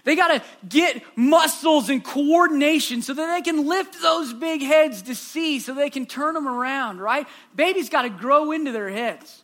They 0.04 0.14
got 0.14 0.28
to 0.28 0.42
get 0.68 1.02
muscles 1.16 1.88
and 1.88 2.04
coordination 2.04 3.02
so 3.02 3.12
that 3.14 3.34
they 3.34 3.42
can 3.42 3.66
lift 3.66 4.00
those 4.00 4.32
big 4.32 4.62
heads 4.62 5.02
to 5.02 5.14
see 5.14 5.58
so 5.58 5.74
they 5.74 5.90
can 5.90 6.06
turn 6.06 6.34
them 6.34 6.46
around, 6.46 7.00
right? 7.00 7.26
Babies 7.56 7.88
got 7.88 8.02
to 8.02 8.10
grow 8.10 8.52
into 8.52 8.70
their 8.70 8.88
heads. 8.88 9.42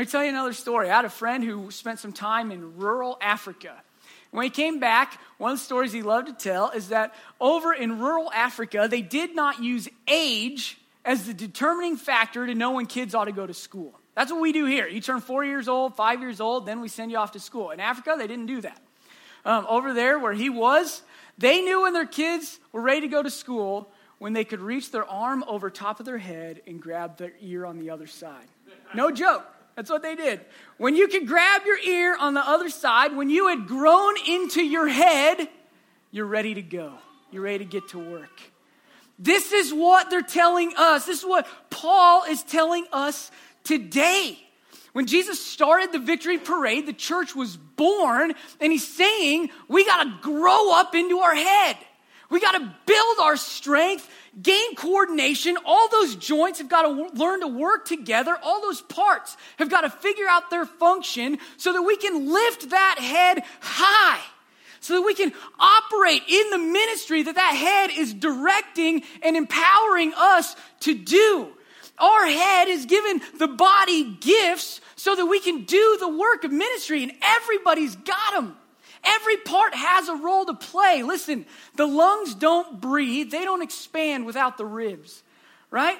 Let 0.00 0.06
me 0.06 0.12
tell 0.12 0.22
you 0.24 0.30
another 0.30 0.54
story. 0.54 0.88
I 0.88 0.96
had 0.96 1.04
a 1.04 1.10
friend 1.10 1.44
who 1.44 1.70
spent 1.70 1.98
some 1.98 2.14
time 2.14 2.50
in 2.50 2.78
rural 2.78 3.18
Africa. 3.20 3.82
When 4.30 4.44
he 4.44 4.48
came 4.48 4.80
back, 4.80 5.20
one 5.36 5.52
of 5.52 5.58
the 5.58 5.62
stories 5.62 5.92
he 5.92 6.00
loved 6.00 6.28
to 6.28 6.32
tell 6.32 6.70
is 6.70 6.88
that 6.88 7.14
over 7.38 7.74
in 7.74 7.98
rural 7.98 8.32
Africa, 8.32 8.88
they 8.90 9.02
did 9.02 9.36
not 9.36 9.62
use 9.62 9.90
age 10.08 10.78
as 11.04 11.26
the 11.26 11.34
determining 11.34 11.98
factor 11.98 12.46
to 12.46 12.54
know 12.54 12.70
when 12.70 12.86
kids 12.86 13.14
ought 13.14 13.26
to 13.26 13.32
go 13.32 13.46
to 13.46 13.52
school. 13.52 13.92
That's 14.14 14.32
what 14.32 14.40
we 14.40 14.52
do 14.52 14.64
here. 14.64 14.88
You 14.88 15.02
turn 15.02 15.20
four 15.20 15.44
years 15.44 15.68
old, 15.68 15.96
five 15.96 16.22
years 16.22 16.40
old, 16.40 16.64
then 16.64 16.80
we 16.80 16.88
send 16.88 17.10
you 17.10 17.18
off 17.18 17.32
to 17.32 17.38
school. 17.38 17.70
In 17.70 17.78
Africa, 17.78 18.14
they 18.16 18.26
didn't 18.26 18.46
do 18.46 18.62
that. 18.62 18.80
Um, 19.44 19.66
over 19.68 19.92
there 19.92 20.18
where 20.18 20.32
he 20.32 20.48
was, 20.48 21.02
they 21.36 21.60
knew 21.60 21.82
when 21.82 21.92
their 21.92 22.06
kids 22.06 22.58
were 22.72 22.80
ready 22.80 23.02
to 23.02 23.08
go 23.08 23.22
to 23.22 23.30
school 23.30 23.92
when 24.16 24.32
they 24.32 24.44
could 24.44 24.60
reach 24.60 24.92
their 24.92 25.04
arm 25.04 25.44
over 25.46 25.68
top 25.68 26.00
of 26.00 26.06
their 26.06 26.16
head 26.16 26.62
and 26.66 26.80
grab 26.80 27.18
their 27.18 27.32
ear 27.42 27.66
on 27.66 27.78
the 27.78 27.90
other 27.90 28.06
side. 28.06 28.46
No 28.94 29.10
joke. 29.10 29.44
That's 29.76 29.90
what 29.90 30.02
they 30.02 30.14
did. 30.14 30.40
When 30.76 30.96
you 30.96 31.08
could 31.08 31.26
grab 31.26 31.62
your 31.64 31.78
ear 31.78 32.16
on 32.18 32.34
the 32.34 32.46
other 32.46 32.68
side, 32.68 33.16
when 33.16 33.30
you 33.30 33.48
had 33.48 33.66
grown 33.66 34.14
into 34.28 34.62
your 34.62 34.88
head, 34.88 35.48
you're 36.10 36.26
ready 36.26 36.54
to 36.54 36.62
go. 36.62 36.94
You're 37.30 37.42
ready 37.42 37.58
to 37.58 37.64
get 37.64 37.88
to 37.90 37.98
work. 37.98 38.40
This 39.18 39.52
is 39.52 39.72
what 39.72 40.10
they're 40.10 40.22
telling 40.22 40.72
us. 40.76 41.06
This 41.06 41.20
is 41.20 41.24
what 41.24 41.46
Paul 41.70 42.24
is 42.24 42.42
telling 42.42 42.86
us 42.92 43.30
today. 43.64 44.38
When 44.92 45.06
Jesus 45.06 45.44
started 45.44 45.92
the 45.92 45.98
victory 45.98 46.38
parade, 46.38 46.86
the 46.86 46.92
church 46.92 47.36
was 47.36 47.56
born, 47.56 48.32
and 48.60 48.72
he's 48.72 48.86
saying 48.86 49.50
we 49.68 49.84
got 49.84 50.04
to 50.04 50.18
grow 50.20 50.72
up 50.72 50.94
into 50.94 51.18
our 51.18 51.34
head. 51.34 51.76
We 52.30 52.40
got 52.40 52.52
to 52.52 52.74
build 52.86 53.18
our 53.20 53.36
strength, 53.36 54.08
gain 54.40 54.76
coordination. 54.76 55.58
All 55.64 55.88
those 55.88 56.14
joints 56.16 56.60
have 56.60 56.68
got 56.68 56.82
to 56.82 57.10
learn 57.14 57.40
to 57.40 57.48
work 57.48 57.86
together. 57.86 58.36
All 58.42 58.62
those 58.62 58.80
parts 58.80 59.36
have 59.58 59.68
got 59.68 59.80
to 59.80 59.90
figure 59.90 60.28
out 60.28 60.48
their 60.48 60.64
function 60.64 61.38
so 61.56 61.72
that 61.72 61.82
we 61.82 61.96
can 61.96 62.32
lift 62.32 62.70
that 62.70 62.98
head 63.00 63.42
high 63.60 64.20
so 64.82 64.94
that 64.94 65.02
we 65.02 65.14
can 65.14 65.30
operate 65.58 66.22
in 66.26 66.50
the 66.50 66.58
ministry 66.58 67.22
that 67.22 67.34
that 67.34 67.54
head 67.54 67.90
is 67.94 68.14
directing 68.14 69.02
and 69.22 69.36
empowering 69.36 70.12
us 70.16 70.56
to 70.80 70.94
do. 70.94 71.48
Our 71.98 72.26
head 72.26 72.68
is 72.68 72.86
given 72.86 73.20
the 73.38 73.46
body 73.46 74.16
gifts 74.20 74.80
so 74.96 75.14
that 75.14 75.26
we 75.26 75.38
can 75.38 75.64
do 75.64 75.96
the 76.00 76.08
work 76.08 76.44
of 76.44 76.52
ministry, 76.52 77.02
and 77.02 77.12
everybody's 77.20 77.94
got 77.94 78.34
them. 78.34 78.56
Every 79.04 79.36
part 79.38 79.74
has 79.74 80.08
a 80.08 80.16
role 80.16 80.46
to 80.46 80.54
play. 80.54 81.02
Listen, 81.02 81.46
the 81.76 81.86
lungs 81.86 82.34
don't 82.34 82.80
breathe, 82.80 83.30
they 83.30 83.44
don't 83.44 83.62
expand 83.62 84.26
without 84.26 84.58
the 84.58 84.66
ribs, 84.66 85.22
right? 85.70 85.98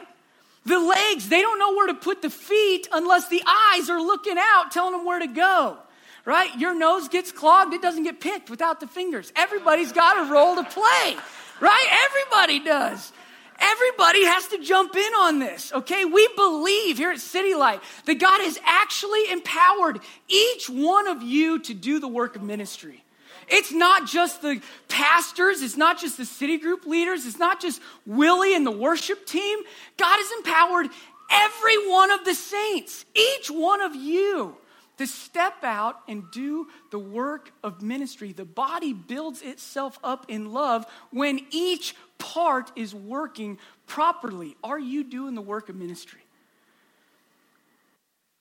The 0.66 0.78
legs, 0.78 1.28
they 1.28 1.40
don't 1.40 1.58
know 1.58 1.74
where 1.74 1.86
to 1.86 1.94
put 1.94 2.22
the 2.22 2.30
feet 2.30 2.88
unless 2.92 3.28
the 3.28 3.42
eyes 3.46 3.88
are 3.88 4.00
looking 4.00 4.36
out, 4.38 4.70
telling 4.70 4.92
them 4.92 5.06
where 5.06 5.18
to 5.18 5.26
go 5.26 5.78
right? 6.24 6.56
Your 6.58 6.74
nose 6.74 7.08
gets 7.08 7.32
clogged, 7.32 7.72
it 7.72 7.82
doesn't 7.82 8.04
get 8.04 8.20
picked 8.20 8.50
without 8.50 8.80
the 8.80 8.86
fingers. 8.86 9.32
Everybody's 9.36 9.92
got 9.92 10.26
a 10.26 10.32
role 10.32 10.56
to 10.56 10.64
play, 10.64 11.16
right? 11.60 12.06
Everybody 12.06 12.60
does. 12.60 13.12
Everybody 13.60 14.24
has 14.24 14.48
to 14.48 14.58
jump 14.58 14.96
in 14.96 15.12
on 15.18 15.38
this, 15.38 15.72
okay? 15.72 16.06
We 16.06 16.28
believe 16.34 16.96
here 16.96 17.10
at 17.10 17.20
City 17.20 17.54
Light 17.54 17.80
that 18.06 18.18
God 18.18 18.40
has 18.40 18.58
actually 18.64 19.30
empowered 19.30 20.00
each 20.28 20.70
one 20.70 21.06
of 21.06 21.22
you 21.22 21.58
to 21.60 21.74
do 21.74 22.00
the 22.00 22.08
work 22.08 22.36
of 22.36 22.42
ministry. 22.42 23.04
It's 23.48 23.72
not 23.72 24.06
just 24.06 24.40
the 24.40 24.62
pastors, 24.88 25.60
it's 25.60 25.76
not 25.76 26.00
just 26.00 26.16
the 26.16 26.24
city 26.24 26.56
group 26.56 26.86
leaders, 26.86 27.26
it's 27.26 27.38
not 27.38 27.60
just 27.60 27.82
Willie 28.06 28.54
and 28.54 28.64
the 28.64 28.70
worship 28.70 29.26
team. 29.26 29.58
God 29.96 30.16
has 30.16 30.38
empowered 30.38 30.88
every 31.30 31.88
one 31.88 32.10
of 32.10 32.24
the 32.24 32.34
saints, 32.34 33.04
each 33.14 33.50
one 33.50 33.80
of 33.82 33.94
you 33.94 34.56
to 34.98 35.06
step 35.06 35.64
out 35.64 36.00
and 36.08 36.30
do 36.30 36.68
the 36.90 36.98
work 36.98 37.52
of 37.64 37.82
ministry. 37.82 38.32
The 38.32 38.44
body 38.44 38.92
builds 38.92 39.42
itself 39.42 39.98
up 40.04 40.26
in 40.28 40.52
love 40.52 40.84
when 41.10 41.40
each 41.50 41.94
part 42.20 42.70
is 42.76 42.94
working 42.94 43.58
properly. 43.86 44.56
Are 44.62 44.78
you 44.78 45.02
doing 45.02 45.34
the 45.34 45.40
work 45.40 45.68
of 45.68 45.74
ministry? 45.74 46.20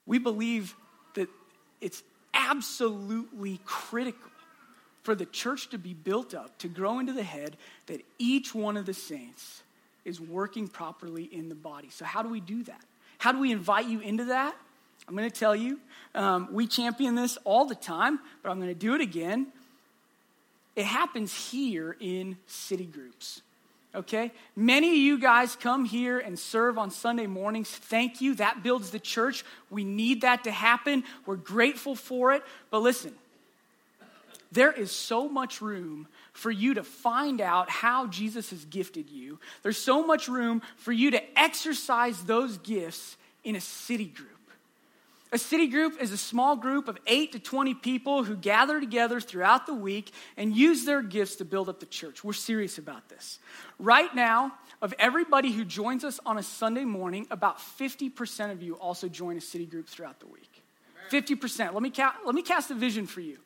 We 0.06 0.20
believe 0.20 0.76
that 1.16 1.30
it's 1.82 2.04
absolutely 2.34 3.60
critical 3.66 4.30
for 5.02 5.16
the 5.16 5.26
church 5.26 5.70
to 5.70 5.80
be 5.80 5.94
built 5.94 6.36
up, 6.36 6.58
to 6.60 6.68
grow 6.68 7.00
into 7.00 7.14
the 7.14 7.24
head, 7.24 7.58
that 7.88 8.06
each 8.20 8.54
one 8.54 8.78
of 8.78 8.86
the 8.86 8.94
saints 8.94 9.64
is 10.06 10.20
working 10.22 10.68
properly 10.68 11.24
in 11.24 11.50
the 11.50 11.56
body. 11.56 11.90
So, 11.90 12.06
how 12.06 12.22
do 12.22 12.30
we 12.30 12.40
do 12.40 12.64
that? 12.64 12.84
How 13.18 13.32
do 13.32 13.40
we 13.40 13.52
invite 13.52 13.88
you 13.88 14.00
into 14.02 14.26
that? 14.26 14.56
I'm 15.08 15.16
going 15.16 15.30
to 15.30 15.36
tell 15.36 15.56
you, 15.56 15.80
um, 16.14 16.50
we 16.52 16.68
champion 16.68 17.16
this 17.16 17.38
all 17.44 17.66
the 17.66 17.76
time, 17.76 18.20
but 18.44 18.52
I'm 18.52 18.58
going 18.58 18.70
to 18.70 18.76
do 18.76 18.94
it 18.94 19.02
again. 19.02 19.48
It 20.76 20.86
happens 20.86 21.34
here 21.34 21.98
in 22.00 22.38
city 22.46 22.86
groups. 22.86 23.42
Okay? 23.96 24.32
Many 24.56 24.90
of 24.90 24.98
you 24.98 25.20
guys 25.20 25.56
come 25.56 25.84
here 25.84 26.20
and 26.20 26.38
serve 26.38 26.78
on 26.78 26.92
Sunday 26.92 27.26
mornings. 27.26 27.70
Thank 27.70 28.22
you. 28.22 28.36
That 28.36 28.62
builds 28.62 28.92
the 28.92 29.00
church. 29.00 29.44
We 29.70 29.84
need 29.84 30.22
that 30.22 30.44
to 30.44 30.52
happen. 30.52 31.04
We're 31.26 31.38
grateful 31.38 31.96
for 31.96 32.34
it. 32.34 32.44
But 32.70 32.80
listen, 32.80 33.16
there 34.52 34.72
is 34.72 34.92
so 34.92 35.28
much 35.28 35.62
room 35.62 36.08
for 36.34 36.52
you 36.52 36.76
to 36.76 36.84
find 36.84 37.42
out 37.42 37.70
how 37.70 38.08
Jesus 38.08 38.52
has 38.52 38.64
gifted 38.66 39.10
you. 39.10 39.40
There's 39.64 39.78
so 39.78 40.06
much 40.06 40.28
room 40.28 40.62
for 40.78 40.92
you 40.92 41.12
to 41.12 41.40
exercise 41.40 42.24
those 42.24 42.58
gifts 42.60 43.18
in 43.44 43.56
a 43.56 43.62
city 43.62 44.06
group. 44.06 44.39
A 45.32 45.38
city 45.38 45.68
group 45.68 46.02
is 46.02 46.12
a 46.12 46.18
small 46.18 46.56
group 46.56 46.88
of 46.88 46.98
8 47.06 47.34
to 47.34 47.40
20 47.40 47.76
people 47.76 48.24
who 48.24 48.36
gather 48.36 48.80
together 48.80 49.20
throughout 49.20 49.68
the 49.68 49.76
week 49.76 50.12
and 50.38 50.56
use 50.56 50.86
their 50.86 51.04
gifts 51.04 51.36
to 51.36 51.46
build 51.46 51.70
up 51.70 51.80
the 51.80 51.86
church. 51.86 52.24
We're 52.24 52.34
serious 52.34 52.80
about 52.80 53.10
this. 53.10 53.38
Right 53.78 54.14
now, 54.16 54.54
of 54.82 54.94
everybody 54.98 55.52
who 55.52 55.66
joins 55.66 56.04
us 56.04 56.20
on 56.26 56.40
a 56.40 56.44
Sunday 56.44 56.84
morning, 56.84 57.28
about 57.30 57.60
50% 57.60 58.52
of 58.52 58.64
you 58.64 58.74
also 58.76 59.08
join 59.08 59.38
a 59.38 59.42
city 59.42 59.68
group 59.68 59.88
throughout 59.88 60.20
the 60.20 60.28
week. 60.28 60.64
50%. 61.12 61.74
Let 61.74 61.84
me, 61.84 61.92
ca- 61.92 62.16
let 62.26 62.34
me 62.34 62.42
cast 62.42 62.72
a 62.72 62.76
vision 62.76 63.06
for 63.06 63.22
you. 63.22 63.38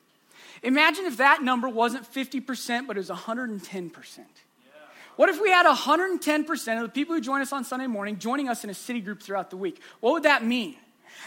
Imagine 0.61 1.05
if 1.05 1.17
that 1.17 1.43
number 1.43 1.67
wasn't 1.67 2.09
50%, 2.11 2.87
but 2.87 2.95
it 2.95 2.99
was 2.99 3.09
110%. 3.09 4.19
What 5.15 5.29
if 5.29 5.41
we 5.41 5.51
had 5.51 5.65
110% 5.65 6.77
of 6.77 6.83
the 6.83 6.89
people 6.89 7.15
who 7.15 7.21
join 7.21 7.41
us 7.41 7.51
on 7.51 7.65
Sunday 7.65 7.87
morning 7.87 8.17
joining 8.17 8.47
us 8.47 8.63
in 8.63 8.69
a 8.69 8.73
city 8.73 9.01
group 9.01 9.21
throughout 9.21 9.49
the 9.49 9.57
week? 9.57 9.81
What 9.99 10.13
would 10.13 10.23
that 10.23 10.45
mean? 10.45 10.75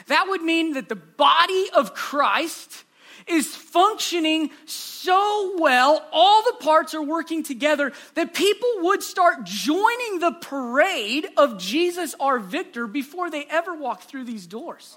That 0.07 0.27
would 0.29 0.43
mean 0.43 0.75
that 0.75 0.89
the 0.89 0.97
body 0.97 1.69
of 1.75 1.95
Christ 1.95 2.85
is 3.27 3.55
functioning 3.55 4.51
so 4.67 5.55
well, 5.59 6.07
all 6.13 6.43
the 6.45 6.65
parts 6.65 6.95
are 6.95 7.03
working 7.03 7.43
together, 7.43 7.93
that 8.15 8.35
people 8.35 8.69
would 8.83 9.03
start 9.03 9.45
joining 9.45 10.21
the 10.21 10.37
parade 10.41 11.27
of 11.37 11.59
Jesus 11.59 12.15
our 12.21 12.39
victor 12.39 12.87
before 12.87 13.31
they 13.31 13.45
ever 13.47 13.75
walk 13.75 14.03
through 14.03 14.25
these 14.25 14.47
doors. 14.47 14.97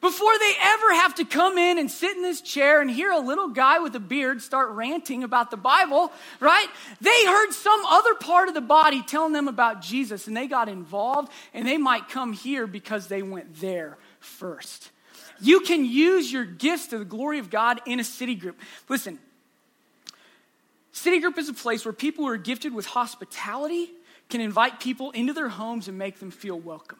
Before 0.00 0.32
they 0.38 0.52
ever 0.58 0.94
have 0.94 1.16
to 1.16 1.26
come 1.26 1.58
in 1.58 1.78
and 1.78 1.90
sit 1.90 2.16
in 2.16 2.22
this 2.22 2.40
chair 2.40 2.80
and 2.80 2.90
hear 2.90 3.12
a 3.12 3.18
little 3.18 3.48
guy 3.48 3.80
with 3.80 3.94
a 3.94 4.00
beard 4.00 4.40
start 4.40 4.70
ranting 4.70 5.22
about 5.22 5.50
the 5.50 5.58
Bible, 5.58 6.10
right? 6.40 6.68
They 7.02 7.26
heard 7.26 7.52
some 7.52 7.84
other 7.84 8.14
part 8.14 8.48
of 8.48 8.54
the 8.54 8.62
body 8.62 9.02
telling 9.02 9.34
them 9.34 9.46
about 9.46 9.82
Jesus 9.82 10.26
and 10.26 10.34
they 10.34 10.46
got 10.46 10.70
involved 10.70 11.30
and 11.52 11.68
they 11.68 11.76
might 11.76 12.08
come 12.08 12.32
here 12.32 12.66
because 12.66 13.08
they 13.08 13.22
went 13.22 13.60
there 13.60 13.98
first. 14.20 14.90
You 15.40 15.60
can 15.60 15.84
use 15.84 16.30
your 16.30 16.44
gifts 16.44 16.88
to 16.88 16.98
the 16.98 17.04
glory 17.04 17.38
of 17.38 17.50
God 17.50 17.80
in 17.86 17.98
a 17.98 18.04
city 18.04 18.34
group. 18.34 18.58
Listen, 18.88 19.18
city 20.92 21.18
group 21.18 21.38
is 21.38 21.48
a 21.48 21.54
place 21.54 21.84
where 21.84 21.92
people 21.92 22.24
who 22.24 22.30
are 22.30 22.36
gifted 22.36 22.74
with 22.74 22.86
hospitality 22.86 23.90
can 24.28 24.40
invite 24.40 24.80
people 24.80 25.10
into 25.10 25.32
their 25.32 25.48
homes 25.48 25.88
and 25.88 25.98
make 25.98 26.18
them 26.20 26.30
feel 26.30 26.58
welcome. 26.58 26.98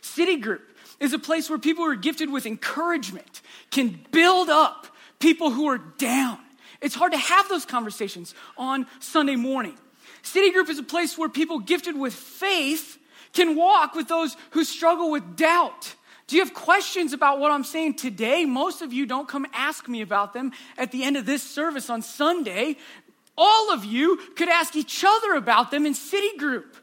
City 0.00 0.36
group 0.36 0.62
is 1.00 1.12
a 1.12 1.18
place 1.18 1.48
where 1.48 1.58
people 1.58 1.84
who 1.84 1.90
are 1.90 1.96
gifted 1.96 2.30
with 2.30 2.46
encouragement 2.46 3.40
can 3.70 3.98
build 4.10 4.48
up 4.48 4.86
people 5.18 5.50
who 5.50 5.68
are 5.68 5.78
down. 5.78 6.38
It's 6.80 6.94
hard 6.94 7.12
to 7.12 7.18
have 7.18 7.48
those 7.48 7.64
conversations 7.64 8.34
on 8.58 8.86
Sunday 9.00 9.36
morning. 9.36 9.78
City 10.22 10.50
group 10.50 10.68
is 10.68 10.78
a 10.78 10.82
place 10.84 11.16
where 11.16 11.28
people 11.28 11.58
gifted 11.60 11.98
with 11.98 12.12
faith 12.12 12.98
can 13.32 13.56
walk 13.56 13.94
with 13.94 14.08
those 14.08 14.36
who 14.50 14.64
struggle 14.64 15.10
with 15.10 15.36
doubt 15.36 15.94
Do 16.32 16.38
you 16.38 16.44
have 16.44 16.54
questions 16.54 17.12
about 17.12 17.40
what 17.40 17.50
I'm 17.50 17.62
saying 17.62 17.96
today? 17.96 18.46
Most 18.46 18.80
of 18.80 18.90
you 18.90 19.04
don't 19.04 19.28
come 19.28 19.46
ask 19.52 19.86
me 19.86 20.00
about 20.00 20.32
them 20.32 20.52
at 20.78 20.90
the 20.90 21.04
end 21.04 21.18
of 21.18 21.26
this 21.26 21.42
service 21.42 21.90
on 21.90 22.00
Sunday. 22.00 22.78
All 23.36 23.70
of 23.70 23.84
you 23.84 24.16
could 24.34 24.48
ask 24.48 24.74
each 24.74 25.04
other 25.06 25.34
about 25.34 25.70
them 25.70 25.84
in 25.84 25.92
city 25.92 26.34
group. 26.38 26.74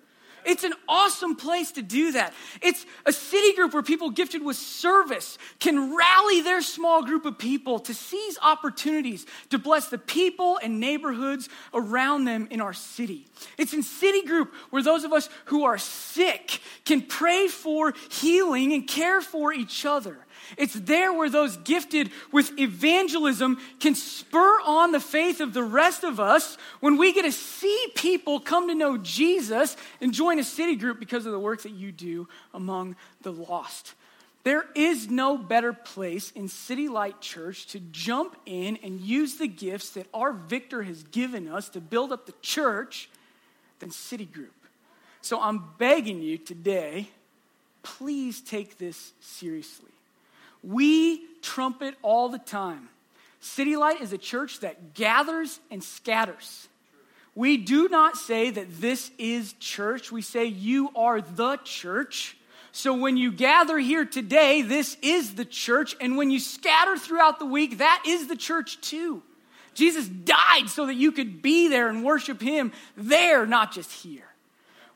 It's 0.45 0.63
an 0.63 0.73
awesome 0.87 1.35
place 1.35 1.71
to 1.73 1.81
do 1.81 2.13
that. 2.13 2.33
It's 2.61 2.85
a 3.05 3.11
city 3.11 3.53
group 3.53 3.73
where 3.73 3.83
people 3.83 4.09
gifted 4.09 4.43
with 4.43 4.57
service 4.57 5.37
can 5.59 5.95
rally 5.95 6.41
their 6.41 6.61
small 6.61 7.03
group 7.03 7.25
of 7.25 7.37
people 7.37 7.79
to 7.79 7.93
seize 7.93 8.37
opportunities 8.41 9.25
to 9.49 9.57
bless 9.57 9.89
the 9.89 9.97
people 9.97 10.59
and 10.61 10.79
neighborhoods 10.79 11.49
around 11.73 12.25
them 12.25 12.47
in 12.51 12.61
our 12.61 12.73
city. 12.73 13.27
It's 13.57 13.73
in 13.73 13.83
city 13.83 14.23
group 14.23 14.53
where 14.69 14.83
those 14.83 15.03
of 15.03 15.13
us 15.13 15.29
who 15.45 15.65
are 15.65 15.77
sick 15.77 16.61
can 16.85 17.01
pray 17.01 17.47
for 17.47 17.93
healing 18.09 18.73
and 18.73 18.87
care 18.87 19.21
for 19.21 19.53
each 19.53 19.85
other. 19.85 20.17
It's 20.57 20.73
there 20.73 21.13
where 21.13 21.29
those 21.29 21.57
gifted 21.57 22.11
with 22.31 22.57
evangelism 22.59 23.59
can 23.79 23.95
spur 23.95 24.59
on 24.65 24.91
the 24.91 24.99
faith 24.99 25.41
of 25.41 25.53
the 25.53 25.63
rest 25.63 26.03
of 26.03 26.19
us 26.19 26.57
when 26.79 26.97
we 26.97 27.13
get 27.13 27.23
to 27.23 27.31
see 27.31 27.87
people 27.95 28.39
come 28.39 28.67
to 28.67 28.75
know 28.75 28.97
Jesus 28.97 29.77
and 30.01 30.13
join 30.29 30.37
a 30.37 30.43
city 30.43 30.75
group 30.75 30.99
because 30.99 31.25
of 31.25 31.31
the 31.31 31.39
work 31.39 31.63
that 31.63 31.71
you 31.71 31.91
do 31.91 32.27
among 32.53 32.95
the 33.23 33.31
lost. 33.31 33.95
There 34.43 34.65
is 34.75 35.09
no 35.09 35.37
better 35.37 35.73
place 35.73 36.29
in 36.31 36.47
City 36.47 36.87
Light 36.87 37.19
Church 37.19 37.65
to 37.67 37.79
jump 37.79 38.35
in 38.45 38.77
and 38.83 39.01
use 39.01 39.35
the 39.35 39.47
gifts 39.47 39.91
that 39.91 40.05
our 40.13 40.31
Victor 40.31 40.83
has 40.83 41.01
given 41.03 41.47
us 41.47 41.69
to 41.69 41.81
build 41.81 42.11
up 42.11 42.27
the 42.27 42.33
church 42.43 43.09
than 43.79 43.89
City 43.89 44.25
Group. 44.25 44.53
So 45.21 45.41
I'm 45.41 45.63
begging 45.79 46.21
you 46.21 46.37
today, 46.37 47.09
please 47.81 48.39
take 48.39 48.77
this 48.77 49.13
seriously. 49.19 49.91
We 50.63 51.23
trumpet 51.41 51.95
all 52.03 52.29
the 52.29 52.37
time. 52.37 52.89
City 53.41 53.75
Light 53.75 53.99
is 53.99 54.13
a 54.13 54.17
church 54.17 54.59
that 54.59 54.93
gathers 54.93 55.59
and 55.71 55.83
scatters. 55.83 56.67
We 57.39 57.55
do 57.55 57.87
not 57.87 58.17
say 58.17 58.49
that 58.49 58.81
this 58.81 59.11
is 59.17 59.53
church. 59.61 60.11
We 60.11 60.21
say 60.21 60.43
you 60.43 60.89
are 60.93 61.21
the 61.21 61.55
church. 61.63 62.35
So 62.73 62.93
when 62.93 63.15
you 63.15 63.31
gather 63.31 63.77
here 63.77 64.03
today, 64.03 64.61
this 64.61 64.97
is 65.01 65.35
the 65.35 65.45
church. 65.45 65.95
And 66.01 66.17
when 66.17 66.31
you 66.31 66.39
scatter 66.41 66.97
throughout 66.97 67.39
the 67.39 67.45
week, 67.45 67.77
that 67.77 68.03
is 68.05 68.27
the 68.27 68.35
church 68.35 68.81
too. 68.81 69.23
Jesus 69.73 70.09
died 70.09 70.67
so 70.67 70.87
that 70.87 70.95
you 70.95 71.13
could 71.13 71.41
be 71.41 71.69
there 71.69 71.87
and 71.87 72.03
worship 72.03 72.41
him 72.41 72.73
there, 72.97 73.45
not 73.45 73.71
just 73.71 73.93
here. 73.93 74.27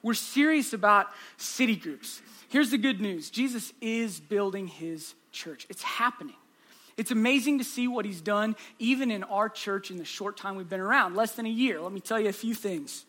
We're 0.01 0.13
serious 0.13 0.73
about 0.73 1.07
city 1.37 1.77
groups. 1.77 2.21
Here's 2.49 2.71
the 2.71 2.77
good 2.77 2.99
news 2.99 3.29
Jesus 3.29 3.71
is 3.79 4.19
building 4.19 4.67
his 4.67 5.15
church. 5.31 5.65
It's 5.69 5.83
happening. 5.83 6.35
It's 6.97 7.11
amazing 7.11 7.57
to 7.57 7.63
see 7.63 7.87
what 7.87 8.05
he's 8.05 8.21
done, 8.21 8.55
even 8.79 9.09
in 9.09 9.23
our 9.23 9.49
church 9.49 9.89
in 9.89 9.97
the 9.97 10.05
short 10.05 10.37
time 10.37 10.55
we've 10.55 10.69
been 10.69 10.79
around, 10.79 11.15
less 11.15 11.33
than 11.33 11.45
a 11.45 11.49
year. 11.49 11.81
Let 11.81 11.91
me 11.91 11.99
tell 11.99 12.19
you 12.19 12.29
a 12.29 12.33
few 12.33 12.53
things. 12.53 13.05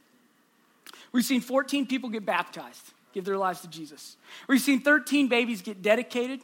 We've 1.13 1.25
seen 1.25 1.41
14 1.41 1.87
people 1.87 2.09
get 2.09 2.25
baptized, 2.25 2.93
give 3.13 3.25
their 3.25 3.37
lives 3.37 3.61
to 3.61 3.69
Jesus. 3.69 4.17
We've 4.49 4.61
seen 4.61 4.81
13 4.81 5.29
babies 5.29 5.63
get 5.63 5.83
dedicated. 5.83 6.41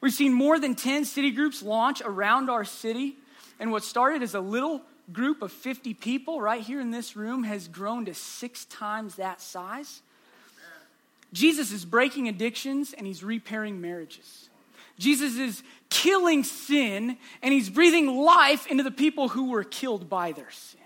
We've 0.00 0.12
seen 0.12 0.32
more 0.32 0.58
than 0.58 0.74
10 0.74 1.04
city 1.04 1.30
groups 1.30 1.62
launch 1.62 2.02
around 2.04 2.48
our 2.50 2.64
city. 2.64 3.16
And 3.60 3.70
what 3.70 3.84
started 3.84 4.22
as 4.22 4.34
a 4.34 4.40
little 4.40 4.82
group 5.12 5.42
of 5.42 5.52
50 5.52 5.94
people 5.94 6.40
right 6.40 6.62
here 6.62 6.80
in 6.80 6.90
this 6.90 7.16
room 7.16 7.44
has 7.44 7.68
grown 7.68 8.06
to 8.06 8.14
six 8.14 8.64
times 8.66 9.16
that 9.16 9.40
size. 9.40 10.02
Jesus 11.32 11.72
is 11.72 11.84
breaking 11.84 12.28
addictions 12.28 12.94
and 12.96 13.06
he's 13.06 13.22
repairing 13.22 13.80
marriages. 13.80 14.48
Jesus 14.98 15.36
is 15.36 15.62
killing 16.02 16.44
sin 16.44 17.16
and 17.42 17.52
he's 17.52 17.68
breathing 17.68 18.06
life 18.06 18.66
into 18.68 18.84
the 18.84 18.90
people 18.90 19.28
who 19.28 19.50
were 19.50 19.64
killed 19.64 20.08
by 20.08 20.32
their 20.32 20.50
sin. 20.50 20.80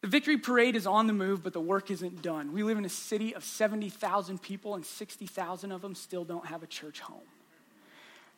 The 0.00 0.08
victory 0.08 0.38
parade 0.38 0.74
is 0.74 0.86
on 0.86 1.06
the 1.06 1.12
move, 1.12 1.42
but 1.42 1.52
the 1.52 1.60
work 1.60 1.90
isn't 1.90 2.22
done. 2.22 2.52
We 2.52 2.62
live 2.62 2.78
in 2.78 2.84
a 2.84 2.88
city 2.88 3.34
of 3.34 3.44
70,000 3.44 4.42
people, 4.42 4.74
and 4.74 4.84
60,000 4.84 5.70
of 5.70 5.80
them 5.80 5.94
still 5.94 6.24
don't 6.24 6.46
have 6.46 6.62
a 6.64 6.66
church 6.66 6.98
home. 7.00 7.20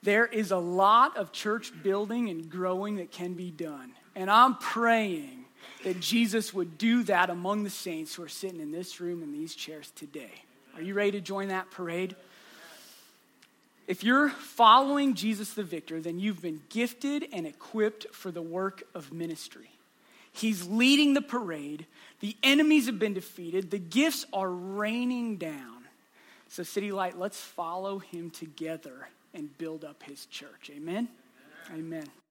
There 0.03 0.27
is 0.27 0.51
a 0.51 0.59
lot 0.59 1.17
of 1.17 1.33
church 1.33 1.73
building 1.83 2.29
and 2.29 2.51
growing 2.51 2.97
that 2.97 3.11
can 3.11 3.33
be 3.33 3.51
done. 3.51 3.93
And 4.15 4.31
I'm 4.31 4.57
praying 4.57 5.47
that 5.85 6.01
Jesus 6.01 6.53
would 6.53 6.77
do 6.77 7.05
that 7.05 7.31
among 7.31 7.65
the 7.65 7.71
saints 7.71 8.15
who 8.15 8.25
are 8.25 8.29
sitting 8.29 8.61
in 8.61 8.71
this 8.71 9.01
room 9.01 9.23
in 9.23 9.33
these 9.33 9.55
chairs 9.55 9.91
today. 9.97 10.43
Are 10.75 10.83
you 10.83 10.93
ready 10.93 11.13
to 11.13 11.21
join 11.23 11.49
that 11.49 11.71
parade? 11.71 12.15
If 13.87 14.03
you're 14.03 14.31
following 14.31 15.15
Jesus 15.15 15.53
the 15.53 15.63
victor, 15.63 16.01
then 16.01 16.19
you've 16.19 16.41
been 16.41 16.63
gifted 16.71 17.29
and 17.33 17.47
equipped 17.47 18.07
for 18.13 18.31
the 18.31 18.43
work 18.43 18.83
of 18.95 19.13
ministry. 19.13 19.71
He's 20.33 20.67
leading 20.67 21.15
the 21.15 21.23
parade. 21.23 21.87
The 22.21 22.37
enemies 22.43 22.87
have 22.87 22.99
been 22.99 23.15
defeated. 23.15 23.71
The 23.71 23.79
gifts 23.79 24.27
are 24.33 24.51
raining 24.51 25.37
down. 25.37 25.85
So, 26.49 26.63
City 26.63 26.93
Light, 26.93 27.19
let's 27.19 27.41
follow 27.41 27.99
him 27.99 28.31
together 28.31 29.09
and 29.35 29.57
build 29.59 29.85
up 29.85 30.03
his 30.03 30.27
church. 30.27 30.71
Amen. 30.75 31.09
Amen. 31.71 31.79
Amen. 31.79 32.24